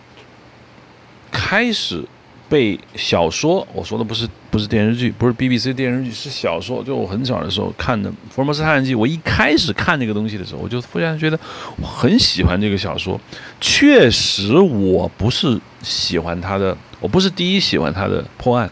[1.32, 2.04] 开始。
[2.50, 6.84] 被小说，我说的不是不是电视剧，不是 BBC 电视剧，是小说。
[6.84, 11.40] 就我很小的时候看的《福尔摩斯探案记》，我一开始看那个东西的时候，我就忽然觉得
[11.80, 13.22] 我很喜欢这个小说。
[13.62, 18.68] 确实，我不是喜欢他的，我不是第一喜欢他的破案，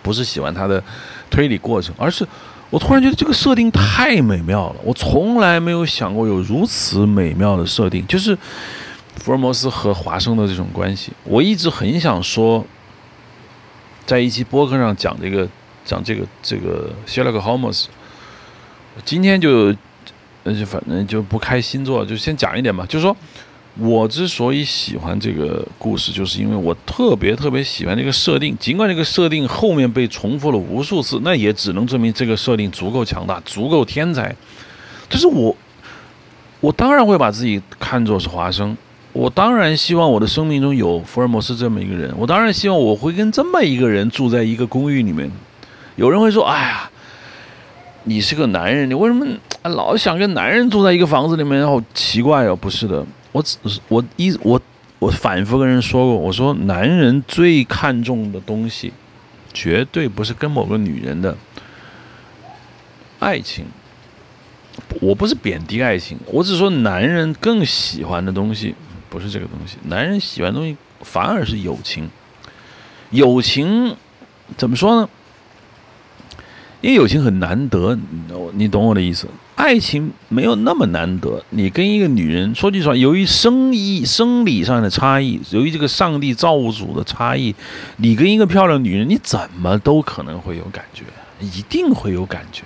[0.00, 0.82] 不是喜欢他的
[1.28, 2.26] 推理过程，而是
[2.70, 4.76] 我突然觉得这个设定太美妙了。
[4.82, 8.34] 我从来没有想过有如此美妙的设定，就是
[9.16, 11.12] 福尔摩斯和华生的这种关系。
[11.24, 12.64] 我一直很想说。
[14.08, 15.46] 在一期播客上讲这个，
[15.84, 17.84] 讲这个这个 Sherlock Holmes，
[19.04, 19.70] 今天就，
[20.44, 22.86] 那就反正就不开新作，就先讲一点吧。
[22.88, 23.14] 就是说，
[23.76, 28.56] 我之所以喜欢这个故事，就是因为我特别特别喜欢这个设定。
[28.56, 34.34] 尽管这个设定后面被重复了无数次，那也只能证明这个设定足够强大，足够天才。
[35.10, 35.54] 但是我，
[36.60, 38.74] 我当然会把自己看作是华生。
[39.18, 42.14] 我当然希望我的生命中有福尔摩斯这么一个人。
[42.16, 45.28] 我当然希望我会跟这么一个人住在一个公寓里面。
[45.96, 46.88] 有人会说：“哎呀，
[48.04, 49.26] 你是个男人，你为什么
[49.64, 51.66] 老想跟男人住在一个房子里面？
[51.66, 53.04] 好奇怪哦！”不是的。
[53.32, 53.58] 我只
[53.88, 54.60] 我一我
[55.00, 58.92] 我反复跟人说过，我说男人最看重的东西，
[59.52, 61.36] 绝对不是跟某个女人的
[63.18, 63.64] 爱情。
[65.00, 68.76] 我不是贬低爱情，我只说男人更喜欢的东西
[69.08, 69.76] 不是这个东西。
[69.84, 72.08] 男人喜欢东西反而是友情。
[73.10, 73.96] 友情
[74.56, 75.08] 怎么说呢？
[76.80, 77.98] 因为友情很难得，
[78.52, 79.26] 你懂我的意思。
[79.56, 81.42] 爱情没有那么难得。
[81.50, 87.52] 你跟一个女人，说句实话，由于生意生理上的差异，由于这个上帝造物主的差异，
[87.96, 91.02] 你跟一个漂亮女人，你怎么都可能会有感觉，
[91.40, 92.62] 一定会有感觉。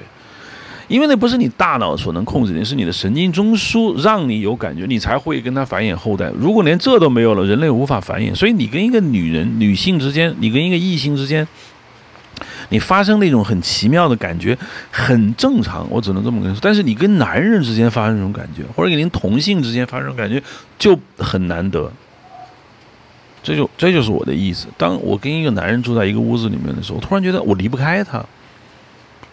[0.93, 6.31] 因为那不是你大脑所能控制的，是你的神经中枢让你有感觉，你才会跟他繁衍后代。
[6.39, 8.35] 如果连这都没有了，人类无法繁衍。
[8.35, 11.49] 所以你跟一个女人、女性之间，你跟一个异性之间。
[12.69, 14.57] 你发生那种很奇妙的感觉，
[14.91, 16.61] 很正常，我只能这么跟你说。
[16.63, 20.43] 但是你跟男人之间发生这种感觉，或者跟您同性之间发生感觉，
[20.79, 21.91] 就很难得。
[23.43, 24.67] 这就这就是我的意思。
[24.77, 28.25] 当我跟一个男人住在一个屋子里面的时候，突然觉得我离不开他。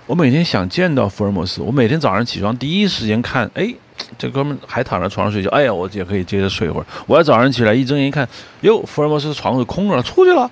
[0.09, 3.71] 我每天想见到福尔摩斯，我每天早上起床第一时间看，哎，
[4.17, 6.85] 这哥们还躺在床上睡觉，哎呀，我也可以接着睡一会儿。
[7.05, 8.27] 我要早上起来一睁眼一看，
[8.61, 10.49] 哟，福尔摩斯的床是空着，出去了，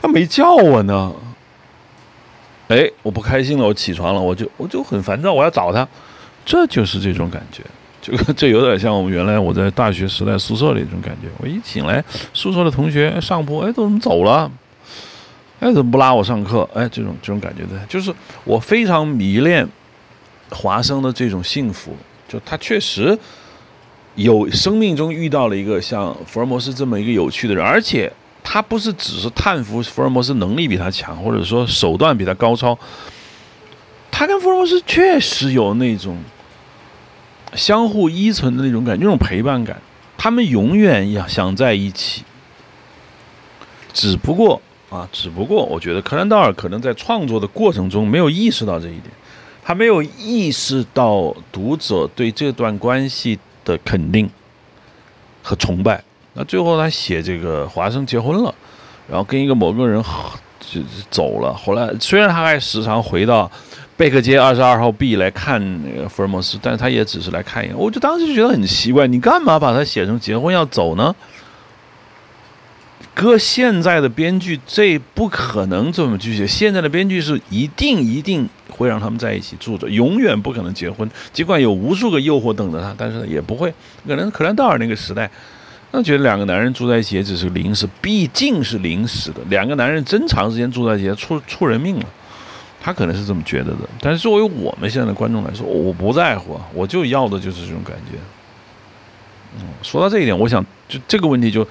[0.00, 1.12] 他 没叫我呢。
[2.68, 5.86] 哎，我不开心了，我起床了，我就我就很烦躁，我要找他，
[6.46, 7.62] 这就是这种感觉，
[8.00, 11.28] 这个 这有点像我们原来我在大学时代宿舍里这种感觉。
[11.36, 12.02] 我一醒来，
[12.32, 14.50] 宿舍的同学上铺，哎，都怎么走了？
[15.60, 16.68] 哎，怎么不拉我上课？
[16.74, 19.66] 哎，这种这种感觉的，就是我非常迷恋
[20.50, 21.96] 华生的这种幸福，
[22.28, 23.18] 就他确实
[24.14, 28.12] 有生命中遇到了一个像福尔摩斯这么一个有趣的人，而且。
[28.48, 32.78] 他不是只是叹服福尔摩斯能力比他强，或者说手段比他高超，
[34.08, 36.16] 他跟福尔摩斯确实有那种
[37.54, 39.82] 相互依存的那种感觉，那种陪伴感。
[40.16, 42.22] 他们永远要想在一起，
[43.92, 44.62] 只不过
[44.96, 49.04] 啊，只不过我觉得柯南道尔可能在创作的过程中没有意识到这一点，
[49.62, 54.30] 他没有意识到读者对这段关系的肯定
[55.42, 56.02] 和崇拜。
[56.32, 58.54] 那最后他写这个华生结婚了，
[59.06, 60.02] 然后跟一个某个人
[60.60, 60.80] 就
[61.10, 61.52] 走了。
[61.52, 63.50] 后来虽然他还时常回到
[63.98, 67.76] 贝克街二十二号 B 来看那个福尔摩斯，但是他也只是来看一眼。
[67.76, 71.14] 我就当时就觉得很奇怪，你干嘛把他写成结婚要走呢？
[73.16, 76.46] 搁现在的编剧，这不可能这么去写。
[76.46, 81.10] 现在的编剧是一定一定会让他们在一起住着，永远不可能结婚。
[81.32, 83.72] 尽管有无数个诱惑等着他，但是也不会。
[84.06, 85.30] 可能可兰道尔那个时代。
[85.92, 89.40] 那觉得两个男人住在一起也只是临时，毕竟是临时的。
[89.48, 92.04] 两个男人真长时间住在一起，出出人命了。
[92.82, 93.88] 他可能是这么觉得的。
[93.98, 98.18] 但是作为我们现在的观众来说，我不在乎，我就要的就是这种感觉。
[99.58, 101.66] 嗯，说到这一点，我想就这个问题就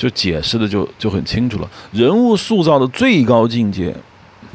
[0.00, 1.70] 就解释的就就很清楚了。
[1.92, 3.94] 人物塑造的最高境界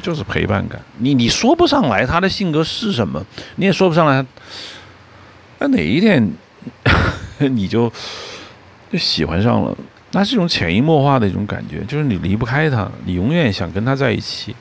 [0.02, 0.80] 就是陪伴感。
[0.98, 3.24] 你你说不上来他的性格是什么，
[3.54, 4.26] 你也说不上来。
[5.60, 6.28] 那哪一点
[7.38, 7.92] 你就？
[8.88, 9.76] 就喜欢上了，
[10.12, 14.54] 那是一种潜移默化的一种感觉，就是你离不开他，你永远想跟他在一起。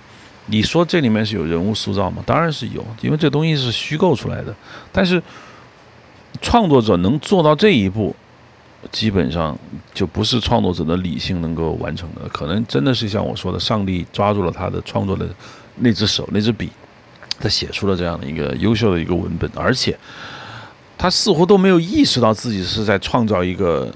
[0.48, 2.24] 你说这里面是有人物塑造吗？
[2.26, 4.54] 当然是有，因为这东西是虚构出来的。
[4.92, 5.22] 但是
[6.42, 8.16] 创作者能做到这一步，
[8.92, 9.58] 基本上
[9.94, 12.28] 就不是创作者的理性能够完成的。
[12.30, 15.28] 可能真的是像我说的，上帝抓住了他的创作的
[15.78, 16.70] 那只手、那支笔，
[17.40, 19.98] 他写出了这样的一个优秀的一个文本，而且
[20.98, 23.94] 他似乎都没有意识到自己是在创造一个。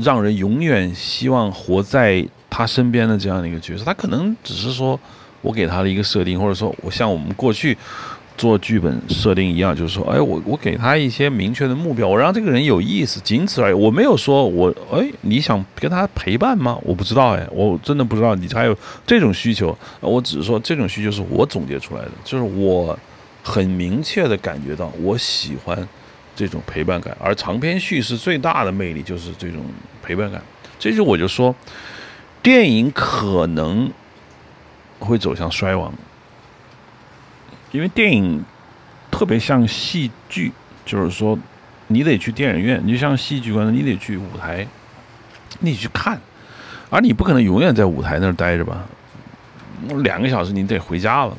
[0.00, 4.96] 让人永远希望活在他身边的这样的一个角色，他可能只是说，
[5.40, 7.76] 我给他的一个设定，或者说我像我们过去
[8.38, 13.74] 做剧本设定一样，就是说，哎，我我给他一些明确的目标，我让这个人有意思，仅此而已。
[13.74, 16.78] 我没有说我，哎，你想跟他陪伴吗？
[16.82, 18.74] 我不知道，哎，我真的不知道你还有
[19.06, 19.76] 这种需求。
[20.00, 22.98] 我只是说，这种需求是我总结出来的，就是我
[23.42, 25.86] 很明确的感觉到，我喜欢。
[26.36, 29.60] 这种陪伴感，而长篇叙事最大的魅力就是这种
[30.00, 30.40] 陪伴感。
[30.78, 31.52] 这就我就说，
[32.40, 33.90] 电影可能
[35.00, 35.92] 会走向衰亡，
[37.70, 38.44] 因为电影
[39.10, 40.52] 特别像戏剧，
[40.84, 41.38] 就是说，
[41.88, 44.66] 你得去电影院，你就像戏剧观众，你得去舞台，
[45.60, 46.20] 你得去看，
[46.90, 48.86] 而你不可能永远在舞台那儿待着吧？
[50.02, 51.36] 两个小时你得回家了。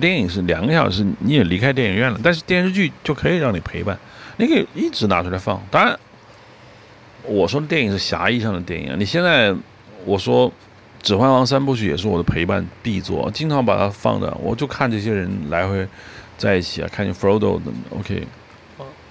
[0.00, 3.98] 电影是两个小时你也离开电影院了，但是电视剧就可以让你陪伴，
[4.36, 5.60] 你可以一直拿出来放。
[5.70, 5.98] 当然，
[7.24, 8.94] 我说的电影是狭义上的电影。
[8.98, 9.52] 你现在
[10.04, 10.48] 我说
[11.02, 15.86] 《指环王》三部曲也是我的陪伴必作，经常把它放着，我就看这些人来回
[16.36, 18.26] 在一起啊，看见 Frodo 的 OK。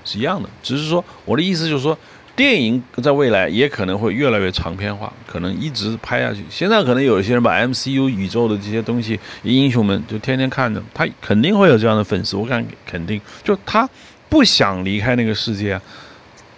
[0.06, 1.96] 是一样的，只是说我的意思就是说，
[2.36, 6.44] 电影在未来也可能会越来越长篇化，可能一直拍下去。
[6.50, 12.38] 现在可能有一些人把 MCU 宇宙的这些东西，英雄们就天天看着，他肯定会有这样的粉丝。
[12.38, 13.88] 我敢肯定，就他
[14.30, 15.82] 不想离开那个世界啊。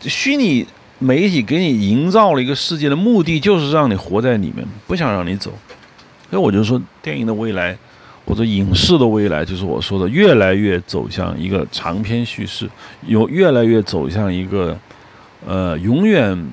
[0.02, 0.66] 虚拟
[1.02, 5.52] 媒体给你营造了一个世界的目的，就是让你活在里面，不想让你走。
[6.30, 7.78] 所以我就说，电影的未来。
[8.24, 12.70] 或者影视的未来，就是我说的，越来越走向一个长篇叙事，
[13.08, 14.78] 有越来越走向一个，
[15.46, 16.50] 呃，永远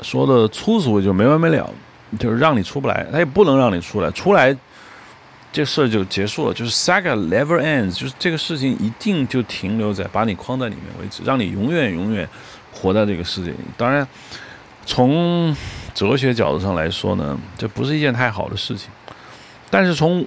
[0.00, 1.68] 说的粗俗就没完没了，
[2.16, 4.56] 就是让你出不来，他也不能让你出来，出来
[5.52, 12.26] 这事儿就结束了，就是 saga never ends，就是这个事情一定就停留在把你框在里面为止，让你永远永远
[12.72, 13.56] 活在这个世界里。
[13.76, 14.06] 当然，
[14.86, 15.54] 从
[15.94, 18.88] 哲学角度上来说呢，这不是一件太好的事情，
[19.70, 20.24] 但是从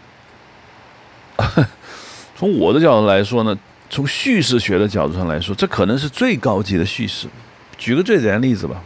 [2.37, 3.57] 从我的角度来说呢，
[3.89, 7.27] 从叙事学的角度上来说，这可能是最高级的叙事。
[7.77, 8.81] 举个最简单例子吧，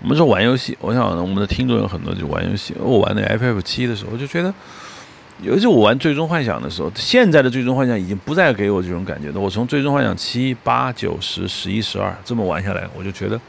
[0.00, 2.74] 我们说玩游戏，我想我们的听众有很多就玩游戏。
[2.78, 4.52] 我玩那 FF 七的时候，就觉得，
[5.42, 9.40] 尤其我玩《最终幻想》的时候，现在的《最终幻想》已经不再给我这种感觉了。
[9.40, 13.40] 我从《最终幻想》七、八、九、十、十一、十二这么玩下来，我就觉得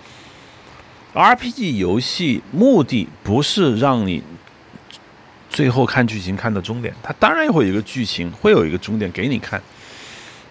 [1.14, 4.24] ，RPG 游戏目的不是让你。
[5.52, 9.60] 最后看剧情看到终点，它当然会有一个剧情，会有一个终点给你看。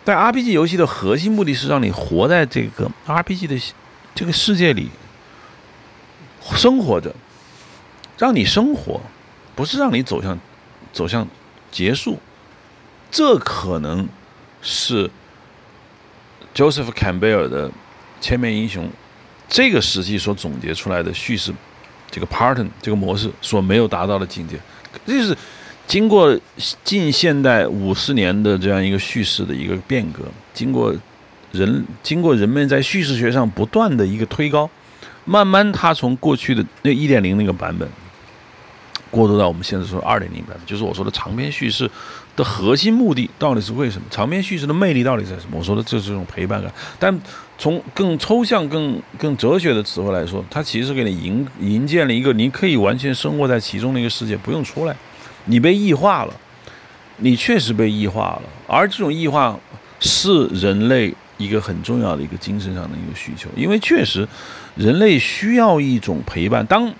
[0.04, 3.74] 但 RPG 游戏的核心目的是让你活在这个 RPG 的
[4.12, 4.90] 这个世界里
[6.56, 7.14] 生活着，
[8.18, 9.00] 让你生活，
[9.54, 10.36] 不是让你走向
[10.98, 11.24] 走向
[11.70, 12.18] 结束。
[13.08, 14.08] 这可能
[14.60, 15.08] 是
[16.52, 17.68] Joseph Campbell 的
[18.20, 18.86] 《千面英雄》
[19.48, 21.54] 这个时期所总结出来的叙事
[22.10, 24.58] 这个 pattern 这个模式所没有达到的境界。
[25.06, 25.36] 这是
[25.86, 26.36] 经过
[26.82, 30.92] 近现代五十年的这样一个叙事的一个变革，经过
[31.52, 34.68] 人经过人们在叙事学上不断的一个推高，
[35.24, 37.88] 慢慢它从过去的那一点零那个版本，
[39.10, 41.90] 过渡到我们现在说二点零版本，就是我说的长篇叙事
[42.36, 44.06] 的核心目的到底是为什么？
[44.10, 45.58] 长篇叙事的魅力到底在什么？
[45.58, 47.20] 我说的就是这种陪伴感，但
[47.56, 54.94] 从更抽象、更更哲学的词汇来说，它其实给你营营建了一个你可以完全生活在其中的一个世界，不用出来。
[55.46, 56.34] 你被异化了，
[57.16, 59.58] 你确实被异化了，而这种异化
[59.98, 64.28] 是人类一个很重要的一个精神上的一个需求，因为确实
[64.76, 66.64] 人类需要一种陪伴。
[66.66, 66.92] 当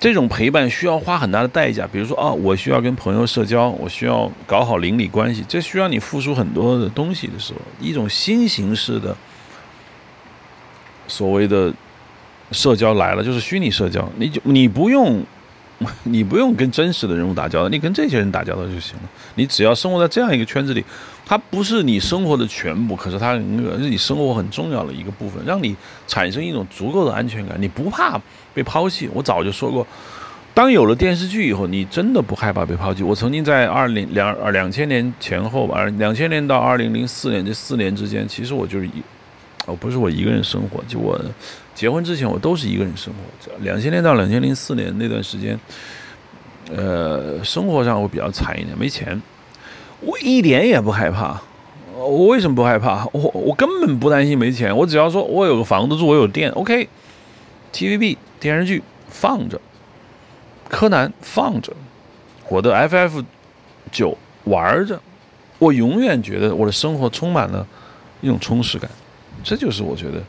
[0.00, 9.14] 这种陪伴需要花很大的代价，比如说啊，我需要跟朋友社交，我需要搞好邻里关系，这需要你付出很多的东西的时候，一种新形式的
[11.06, 11.72] 所谓的
[12.50, 15.22] 社交来了，就是虚拟社交，你就你不用。
[16.04, 19.08] 你不用跟真实的人物打交道，你跟这些人打交道就行了。
[19.36, 20.84] 你只要生活在这样一个圈子里，
[21.24, 25.74] 它不是你生活的全部，可是它是你生活很重要的一个部分，让你
[26.06, 27.56] 产生一种足够的安全感。
[27.58, 28.20] 你不怕
[28.52, 29.08] 被抛弃。
[29.14, 29.86] 我早就说过，
[30.52, 33.02] 当有了电视剧以后，你真的不害怕被抛弃。
[33.02, 39.02] 我曾经在二零两两千年前后吧，两千年到二零零四年这四年之间，其实我就是一，
[39.64, 41.18] 哦，不是我一个人生活，就我。
[41.74, 43.52] 结婚之前，我都是一个人生活。
[43.60, 45.58] 两千年到两千零四年那段时间，
[46.74, 49.20] 呃，生活上我比较惨一点，没钱。
[50.00, 51.40] 我一点也不害怕。
[51.94, 53.06] 我为什么不害怕？
[53.12, 54.76] 我我根本不担心没钱。
[54.76, 56.88] 我只要说我有个房子住，我有电，OK。
[57.72, 59.60] TVB 电视剧放着，
[60.68, 61.72] 柯南放着，
[62.48, 63.24] 我的 FF
[63.92, 65.00] 九玩着，
[65.58, 67.66] 我永远觉得我的生活充满了
[68.20, 68.90] 一种充实感。
[69.44, 70.22] 这就是我觉得。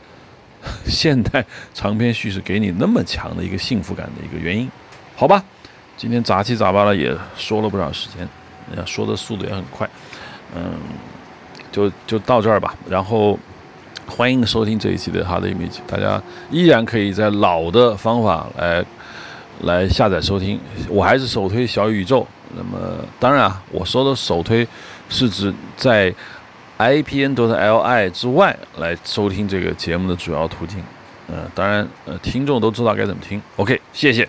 [0.86, 1.44] 现代
[1.74, 4.70] 长篇叙事给你那么强的一个幸福感的一个原因，
[5.16, 5.42] 好吧？
[5.96, 8.28] 今天杂七杂八的也说了不少时间，
[8.86, 9.88] 说的速度也很快，
[10.54, 10.72] 嗯，
[11.70, 12.74] 就就到这儿吧。
[12.88, 13.38] 然后
[14.06, 18.84] 欢迎收听这一期的《Hard Image》，大家依然可以在老的方法来
[19.60, 20.58] 来下载收听。
[20.88, 22.26] 我还是首推小宇宙。
[22.54, 24.66] 那么当然啊，我说的首推
[25.08, 26.14] 是指在。
[26.82, 30.82] IPN 都是 LI 之外来收听这个节目的主要途径，
[31.28, 33.40] 呃，当然，呃，听众都知道该怎么听。
[33.56, 34.28] OK，谢谢。